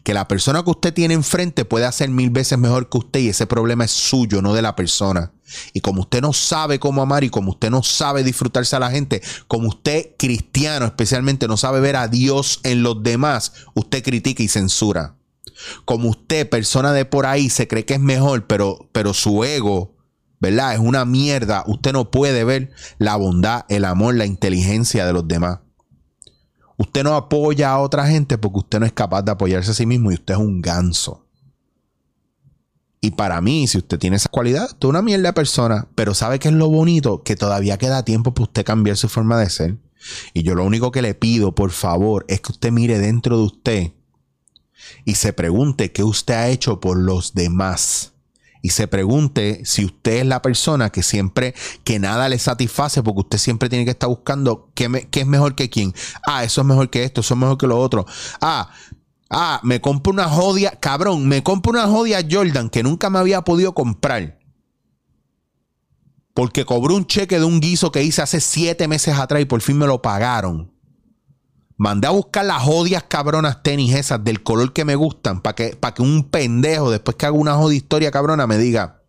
que 0.02 0.14
la 0.14 0.28
persona 0.28 0.62
que 0.62 0.70
usted 0.70 0.94
tiene 0.94 1.14
enfrente 1.14 1.64
puede 1.64 1.84
hacer 1.84 2.08
mil 2.08 2.30
veces 2.30 2.58
mejor 2.58 2.88
que 2.88 2.98
usted 2.98 3.20
y 3.20 3.28
ese 3.28 3.46
problema 3.46 3.84
es 3.84 3.90
suyo, 3.90 4.42
no 4.42 4.54
de 4.54 4.62
la 4.62 4.76
persona. 4.76 5.32
Y 5.72 5.80
como 5.80 6.02
usted 6.02 6.20
no 6.20 6.32
sabe 6.32 6.78
cómo 6.78 7.02
amar 7.02 7.24
y 7.24 7.30
como 7.30 7.50
usted 7.50 7.70
no 7.70 7.82
sabe 7.82 8.24
disfrutarse 8.24 8.76
a 8.76 8.80
la 8.80 8.90
gente, 8.90 9.22
como 9.48 9.68
usted 9.68 10.10
cristiano 10.18 10.86
especialmente 10.86 11.48
no 11.48 11.56
sabe 11.56 11.80
ver 11.80 11.96
a 11.96 12.08
Dios 12.08 12.60
en 12.62 12.82
los 12.82 13.02
demás, 13.02 13.52
usted 13.74 14.02
critica 14.02 14.42
y 14.42 14.48
censura. 14.48 15.16
Como 15.84 16.10
usted, 16.10 16.48
persona 16.48 16.92
de 16.92 17.04
por 17.04 17.26
ahí, 17.26 17.48
se 17.48 17.66
cree 17.68 17.84
que 17.84 17.94
es 17.94 18.00
mejor, 18.00 18.46
pero, 18.46 18.88
pero 18.92 19.14
su 19.14 19.42
ego, 19.44 19.94
¿verdad? 20.40 20.74
Es 20.74 20.80
una 20.80 21.04
mierda. 21.04 21.64
Usted 21.66 21.92
no 21.92 22.10
puede 22.10 22.44
ver 22.44 22.70
la 22.98 23.16
bondad, 23.16 23.64
el 23.68 23.84
amor, 23.84 24.14
la 24.14 24.26
inteligencia 24.26 25.06
de 25.06 25.12
los 25.12 25.26
demás. 25.26 25.60
Usted 26.78 27.04
no 27.04 27.14
apoya 27.14 27.70
a 27.70 27.78
otra 27.78 28.06
gente 28.06 28.38
porque 28.38 28.58
usted 28.58 28.80
no 28.80 28.86
es 28.86 28.92
capaz 28.92 29.22
de 29.22 29.32
apoyarse 29.32 29.70
a 29.70 29.74
sí 29.74 29.86
mismo 29.86 30.10
y 30.10 30.14
usted 30.14 30.34
es 30.34 30.40
un 30.40 30.60
ganso. 30.60 31.26
Y 33.00 33.12
para 33.12 33.40
mí, 33.40 33.66
si 33.66 33.78
usted 33.78 33.98
tiene 33.98 34.16
esa 34.16 34.28
cualidad, 34.28 34.64
usted 34.64 34.88
es 34.88 34.90
una 34.90 35.02
mierda 35.02 35.28
de 35.28 35.32
persona. 35.32 35.88
Pero 35.94 36.12
¿sabe 36.12 36.38
qué 36.38 36.48
es 36.48 36.54
lo 36.54 36.68
bonito? 36.68 37.22
Que 37.22 37.36
todavía 37.36 37.78
queda 37.78 38.04
tiempo 38.04 38.34
para 38.34 38.44
usted 38.44 38.64
cambiar 38.64 38.96
su 38.96 39.08
forma 39.08 39.38
de 39.38 39.48
ser. 39.48 39.76
Y 40.34 40.42
yo 40.42 40.54
lo 40.54 40.64
único 40.64 40.90
que 40.90 41.02
le 41.02 41.14
pido, 41.14 41.54
por 41.54 41.70
favor, 41.70 42.24
es 42.28 42.40
que 42.40 42.52
usted 42.52 42.72
mire 42.72 42.98
dentro 42.98 43.38
de 43.38 43.44
usted 43.44 43.92
y 45.04 45.14
se 45.14 45.32
pregunte 45.32 45.92
qué 45.92 46.04
usted 46.04 46.34
ha 46.34 46.48
hecho 46.48 46.80
por 46.80 46.98
los 46.98 47.34
demás 47.34 48.15
y 48.62 48.70
se 48.70 48.88
pregunte 48.88 49.60
si 49.64 49.84
usted 49.84 50.18
es 50.18 50.26
la 50.26 50.42
persona 50.42 50.90
que 50.90 51.02
siempre, 51.02 51.54
que 51.84 51.98
nada 51.98 52.28
le 52.28 52.38
satisface, 52.38 53.02
porque 53.02 53.20
usted 53.20 53.38
siempre 53.38 53.68
tiene 53.68 53.84
que 53.84 53.92
estar 53.92 54.08
buscando 54.08 54.70
qué, 54.74 55.08
es 55.12 55.26
mejor 55.26 55.54
que 55.54 55.70
quién. 55.70 55.94
Ah, 56.26 56.44
eso 56.44 56.60
es 56.60 56.66
mejor 56.66 56.90
que 56.90 57.04
esto, 57.04 57.20
eso 57.20 57.34
es 57.34 57.40
mejor 57.40 57.58
que 57.58 57.66
lo 57.66 57.78
otro. 57.78 58.06
Ah, 58.40 58.70
ah, 59.30 59.60
me 59.62 59.80
compro 59.80 60.12
una 60.12 60.28
jodia, 60.28 60.72
cabrón, 60.80 61.28
me 61.28 61.42
compro 61.42 61.70
una 61.70 61.86
jodia 61.86 62.26
Jordan 62.28 62.70
que 62.70 62.82
nunca 62.82 63.10
me 63.10 63.18
había 63.18 63.42
podido 63.42 63.74
comprar. 63.74 64.38
Porque 66.34 66.66
cobró 66.66 66.94
un 66.94 67.06
cheque 67.06 67.38
de 67.38 67.44
un 67.44 67.60
guiso 67.60 67.90
que 67.90 68.02
hice 68.02 68.20
hace 68.20 68.40
siete 68.40 68.88
meses 68.88 69.18
atrás 69.18 69.40
y 69.40 69.46
por 69.46 69.62
fin 69.62 69.78
me 69.78 69.86
lo 69.86 70.02
pagaron. 70.02 70.75
Mandé 71.78 72.06
a 72.08 72.10
buscar 72.10 72.46
las 72.46 72.62
jodias 72.62 73.04
cabronas 73.04 73.62
tenis 73.62 73.94
esas 73.94 74.24
del 74.24 74.42
color 74.42 74.72
que 74.72 74.86
me 74.86 74.94
gustan 74.94 75.42
para 75.42 75.54
que, 75.54 75.78
que 75.94 76.02
un 76.02 76.30
pendejo, 76.30 76.90
después 76.90 77.16
que 77.16 77.26
haga 77.26 77.36
una 77.36 77.54
jodia 77.54 77.76
historia 77.76 78.10
cabrona, 78.10 78.46
me 78.46 78.56
diga: 78.56 79.02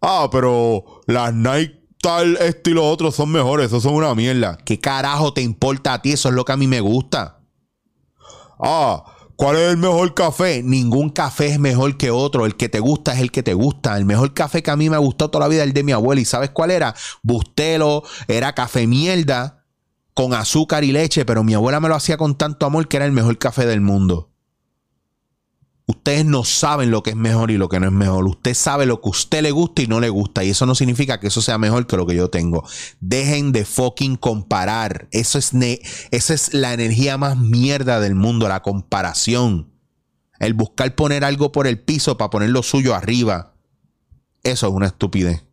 Ah, 0.00 0.28
pero 0.32 1.02
las 1.06 1.32
Nike 1.32 1.84
tal, 2.00 2.36
estilo 2.38 2.84
otro 2.86 3.12
son 3.12 3.30
mejores, 3.30 3.68
esos 3.68 3.84
son 3.84 3.94
una 3.94 4.14
mierda. 4.14 4.58
¿Qué 4.64 4.80
carajo 4.80 5.32
te 5.32 5.42
importa 5.42 5.94
a 5.94 6.02
ti? 6.02 6.12
Eso 6.12 6.28
es 6.28 6.34
lo 6.34 6.44
que 6.44 6.52
a 6.52 6.56
mí 6.56 6.66
me 6.66 6.80
gusta. 6.80 7.40
Ah, 8.58 9.04
¿cuál 9.36 9.56
es 9.56 9.70
el 9.70 9.76
mejor 9.76 10.12
café? 10.12 10.62
Ningún 10.62 11.08
café 11.08 11.46
es 11.46 11.60
mejor 11.60 11.96
que 11.96 12.10
otro. 12.10 12.46
El 12.46 12.56
que 12.56 12.68
te 12.68 12.80
gusta 12.80 13.14
es 13.14 13.20
el 13.20 13.30
que 13.30 13.44
te 13.44 13.54
gusta. 13.54 13.96
El 13.96 14.04
mejor 14.04 14.34
café 14.34 14.62
que 14.62 14.72
a 14.72 14.76
mí 14.76 14.90
me 14.90 14.98
gustó 14.98 15.30
toda 15.30 15.44
la 15.44 15.48
vida 15.48 15.62
es 15.62 15.68
el 15.68 15.72
de 15.72 15.84
mi 15.84 15.92
abuela. 15.92 16.20
¿Y 16.20 16.24
sabes 16.24 16.50
cuál 16.50 16.72
era? 16.72 16.94
Bustelo, 17.22 18.02
era 18.26 18.54
café 18.54 18.88
mierda 18.88 19.53
con 20.14 20.32
azúcar 20.32 20.84
y 20.84 20.92
leche, 20.92 21.24
pero 21.24 21.42
mi 21.44 21.54
abuela 21.54 21.80
me 21.80 21.88
lo 21.88 21.96
hacía 21.96 22.16
con 22.16 22.38
tanto 22.38 22.66
amor 22.66 22.88
que 22.88 22.96
era 22.96 23.06
el 23.06 23.12
mejor 23.12 23.36
café 23.38 23.66
del 23.66 23.80
mundo. 23.80 24.30
Ustedes 25.86 26.24
no 26.24 26.44
saben 26.44 26.90
lo 26.90 27.02
que 27.02 27.10
es 27.10 27.16
mejor 27.16 27.50
y 27.50 27.58
lo 27.58 27.68
que 27.68 27.78
no 27.78 27.86
es 27.86 27.92
mejor. 27.92 28.26
Usted 28.26 28.54
sabe 28.54 28.86
lo 28.86 29.02
que 29.02 29.08
a 29.08 29.10
usted 29.10 29.42
le 29.42 29.50
gusta 29.50 29.82
y 29.82 29.86
no 29.86 30.00
le 30.00 30.08
gusta. 30.08 30.42
Y 30.42 30.50
eso 30.50 30.64
no 30.64 30.74
significa 30.74 31.20
que 31.20 31.26
eso 31.26 31.42
sea 31.42 31.58
mejor 31.58 31.86
que 31.86 31.98
lo 31.98 32.06
que 32.06 32.14
yo 32.14 32.30
tengo. 32.30 32.66
Dejen 33.00 33.52
de 33.52 33.66
fucking 33.66 34.16
comparar. 34.16 35.08
Eso 35.10 35.36
es 35.36 35.52
esa 36.10 36.34
es 36.34 36.54
la 36.54 36.72
energía 36.72 37.18
más 37.18 37.36
mierda 37.36 38.00
del 38.00 38.14
mundo, 38.14 38.48
la 38.48 38.62
comparación. 38.62 39.72
El 40.38 40.54
buscar 40.54 40.94
poner 40.94 41.22
algo 41.22 41.52
por 41.52 41.66
el 41.66 41.78
piso 41.78 42.16
para 42.16 42.30
poner 42.30 42.48
lo 42.48 42.62
suyo 42.62 42.94
arriba. 42.94 43.54
Eso 44.42 44.68
es 44.68 44.72
una 44.72 44.86
estupidez. 44.86 45.44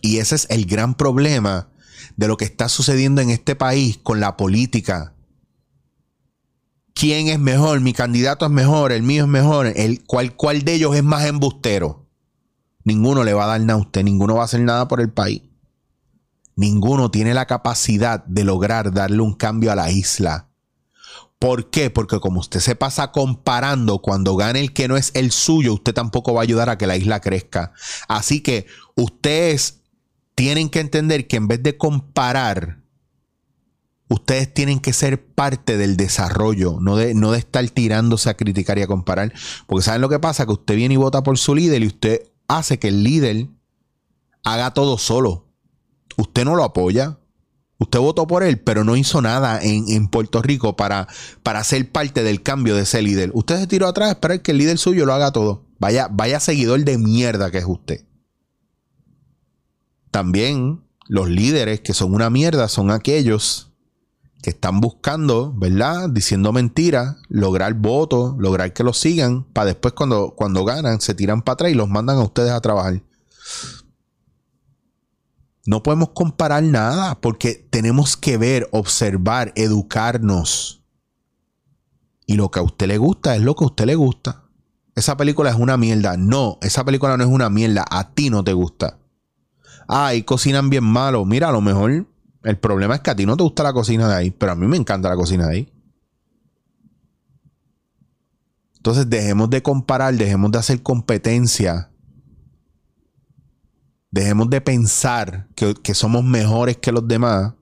Y 0.00 0.18
ese 0.18 0.36
es 0.36 0.46
el 0.48 0.64
gran 0.66 0.94
problema 0.94 1.70
de 2.16 2.28
lo 2.28 2.36
que 2.36 2.44
está 2.44 2.68
sucediendo 2.68 3.20
en 3.20 3.30
este 3.30 3.54
país 3.56 3.98
con 4.02 4.20
la 4.20 4.36
política. 4.36 5.14
¿Quién 6.94 7.28
es 7.28 7.38
mejor? 7.38 7.80
Mi 7.80 7.92
candidato 7.92 8.46
es 8.46 8.52
mejor, 8.52 8.92
el 8.92 9.02
mío 9.02 9.24
es 9.24 9.28
mejor. 9.28 9.66
El, 9.66 10.04
¿cuál, 10.04 10.36
¿Cuál 10.36 10.62
de 10.62 10.74
ellos 10.74 10.94
es 10.94 11.02
más 11.02 11.24
embustero? 11.24 12.06
Ninguno 12.84 13.24
le 13.24 13.34
va 13.34 13.44
a 13.44 13.48
dar 13.48 13.60
nada 13.60 13.78
a 13.78 13.82
usted, 13.82 14.04
ninguno 14.04 14.36
va 14.36 14.42
a 14.42 14.44
hacer 14.44 14.60
nada 14.60 14.86
por 14.86 15.00
el 15.00 15.10
país. 15.10 15.42
Ninguno 16.56 17.10
tiene 17.10 17.34
la 17.34 17.46
capacidad 17.46 18.24
de 18.26 18.44
lograr 18.44 18.92
darle 18.92 19.20
un 19.20 19.34
cambio 19.34 19.72
a 19.72 19.74
la 19.74 19.90
isla. 19.90 20.50
¿Por 21.40 21.68
qué? 21.70 21.90
Porque 21.90 22.20
como 22.20 22.40
usted 22.40 22.60
se 22.60 22.76
pasa 22.76 23.10
comparando 23.10 23.98
cuando 23.98 24.36
gane 24.36 24.60
el 24.60 24.72
que 24.72 24.86
no 24.86 24.96
es 24.96 25.10
el 25.14 25.32
suyo, 25.32 25.74
usted 25.74 25.92
tampoco 25.92 26.32
va 26.32 26.40
a 26.40 26.44
ayudar 26.44 26.70
a 26.70 26.78
que 26.78 26.86
la 26.86 26.96
isla 26.96 27.20
crezca. 27.20 27.72
Así 28.08 28.40
que 28.40 28.66
usted 28.94 29.50
es 29.50 29.82
tienen 30.34 30.68
que 30.68 30.80
entender 30.80 31.26
que 31.26 31.36
en 31.36 31.48
vez 31.48 31.62
de 31.62 31.76
comparar, 31.76 32.82
ustedes 34.08 34.52
tienen 34.52 34.80
que 34.80 34.92
ser 34.92 35.24
parte 35.24 35.76
del 35.76 35.96
desarrollo, 35.96 36.78
no 36.80 36.96
de, 36.96 37.14
no 37.14 37.32
de 37.32 37.38
estar 37.38 37.68
tirándose 37.70 38.30
a 38.30 38.34
criticar 38.36 38.78
y 38.78 38.82
a 38.82 38.86
comparar. 38.86 39.32
Porque 39.66 39.84
¿saben 39.84 40.00
lo 40.00 40.08
que 40.08 40.18
pasa? 40.18 40.46
Que 40.46 40.52
usted 40.52 40.76
viene 40.76 40.94
y 40.94 40.98
vota 40.98 41.22
por 41.22 41.38
su 41.38 41.54
líder 41.54 41.82
y 41.82 41.86
usted 41.86 42.22
hace 42.48 42.78
que 42.78 42.88
el 42.88 43.02
líder 43.02 43.48
haga 44.42 44.72
todo 44.72 44.98
solo. 44.98 45.46
Usted 46.16 46.44
no 46.44 46.54
lo 46.54 46.64
apoya. 46.64 47.18
Usted 47.78 47.98
votó 47.98 48.26
por 48.26 48.44
él, 48.44 48.60
pero 48.60 48.84
no 48.84 48.96
hizo 48.96 49.20
nada 49.20 49.58
en, 49.60 50.08
Puerto 50.08 50.40
Rico 50.40 50.76
para, 50.76 51.08
para 51.42 51.62
ser 51.64 51.90
parte 51.90 52.22
del 52.22 52.40
cambio 52.42 52.76
de 52.76 52.82
ese 52.82 53.02
líder. 53.02 53.30
Usted 53.34 53.58
se 53.58 53.66
tiró 53.66 53.88
atrás 53.88 54.08
a 54.08 54.12
esperar 54.12 54.42
que 54.42 54.52
el 54.52 54.58
líder 54.58 54.78
suyo 54.78 55.04
lo 55.04 55.12
haga 55.12 55.32
todo. 55.32 55.66
Vaya, 55.80 56.08
vaya 56.10 56.38
seguidor 56.38 56.82
de 56.84 56.98
mierda 56.98 57.50
que 57.50 57.58
es 57.58 57.64
usted. 57.66 58.04
También 60.14 60.80
los 61.08 61.28
líderes 61.28 61.80
que 61.80 61.92
son 61.92 62.14
una 62.14 62.30
mierda 62.30 62.68
son 62.68 62.92
aquellos 62.92 63.72
que 64.42 64.50
están 64.50 64.80
buscando, 64.80 65.52
¿verdad? 65.52 66.08
Diciendo 66.08 66.52
mentiras, 66.52 67.16
lograr 67.28 67.74
votos, 67.74 68.36
lograr 68.38 68.72
que 68.72 68.84
los 68.84 68.96
sigan, 68.96 69.42
para 69.42 69.66
después 69.66 69.92
cuando, 69.92 70.36
cuando 70.36 70.64
ganan 70.64 71.00
se 71.00 71.16
tiran 71.16 71.42
para 71.42 71.54
atrás 71.54 71.72
y 71.72 71.74
los 71.74 71.88
mandan 71.88 72.18
a 72.18 72.22
ustedes 72.22 72.52
a 72.52 72.60
trabajar. 72.60 73.02
No 75.66 75.82
podemos 75.82 76.10
comparar 76.10 76.62
nada 76.62 77.20
porque 77.20 77.66
tenemos 77.68 78.16
que 78.16 78.38
ver, 78.38 78.68
observar, 78.70 79.52
educarnos. 79.56 80.84
Y 82.24 82.34
lo 82.34 82.52
que 82.52 82.60
a 82.60 82.62
usted 82.62 82.86
le 82.86 82.98
gusta 82.98 83.34
es 83.34 83.42
lo 83.42 83.56
que 83.56 83.64
a 83.64 83.66
usted 83.66 83.86
le 83.86 83.96
gusta. 83.96 84.44
Esa 84.94 85.16
película 85.16 85.50
es 85.50 85.56
una 85.56 85.76
mierda. 85.76 86.16
No, 86.16 86.58
esa 86.62 86.84
película 86.84 87.16
no 87.16 87.24
es 87.24 87.30
una 87.30 87.50
mierda. 87.50 87.84
A 87.90 88.14
ti 88.14 88.30
no 88.30 88.44
te 88.44 88.52
gusta 88.52 89.00
ay, 89.88 90.22
cocinan 90.22 90.70
bien 90.70 90.84
malo. 90.84 91.24
Mira, 91.24 91.48
a 91.48 91.52
lo 91.52 91.60
mejor 91.60 92.06
el 92.42 92.58
problema 92.58 92.96
es 92.96 93.00
que 93.00 93.10
a 93.10 93.16
ti 93.16 93.26
no 93.26 93.36
te 93.36 93.42
gusta 93.42 93.62
la 93.62 93.72
cocina 93.72 94.08
de 94.08 94.14
ahí, 94.14 94.30
pero 94.30 94.52
a 94.52 94.54
mí 94.54 94.66
me 94.66 94.76
encanta 94.76 95.08
la 95.08 95.16
cocina 95.16 95.46
de 95.46 95.54
ahí. 95.54 95.72
Entonces 98.76 99.08
dejemos 99.08 99.48
de 99.48 99.62
comparar, 99.62 100.14
dejemos 100.14 100.52
de 100.52 100.58
hacer 100.58 100.82
competencia. 100.82 101.90
Dejemos 104.10 104.50
de 104.50 104.60
pensar 104.60 105.48
que, 105.54 105.74
que, 105.74 105.94
somos 105.94 106.22
mejores 106.22 106.76
que 106.76 106.92
los 106.92 107.08
demás. 107.08 107.54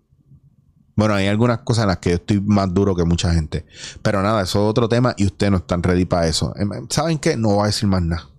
Bueno, 0.96 1.14
hay 1.14 1.28
algunas 1.28 1.60
cosas 1.60 1.84
en 1.84 1.88
las 1.88 1.98
que 1.98 2.10
yo 2.10 2.16
estoy 2.16 2.40
más 2.40 2.74
duro 2.74 2.96
que 2.96 3.04
mucha 3.04 3.32
gente. 3.32 3.64
Pero 4.02 4.20
nada, 4.20 4.42
eso 4.42 4.64
es 4.64 4.70
otro 4.70 4.88
tema 4.88 5.14
y 5.16 5.26
ustedes 5.26 5.52
no 5.52 5.58
están 5.58 5.84
ready 5.84 6.04
para 6.04 6.26
eso. 6.26 6.52
Em, 6.56 6.68
¿Saben 6.90 7.18
qué? 7.18 7.36
No 7.36 7.50
voy 7.50 7.62
a 7.62 7.66
decir 7.66 7.88
más 7.88 8.02
nada. 8.02 8.31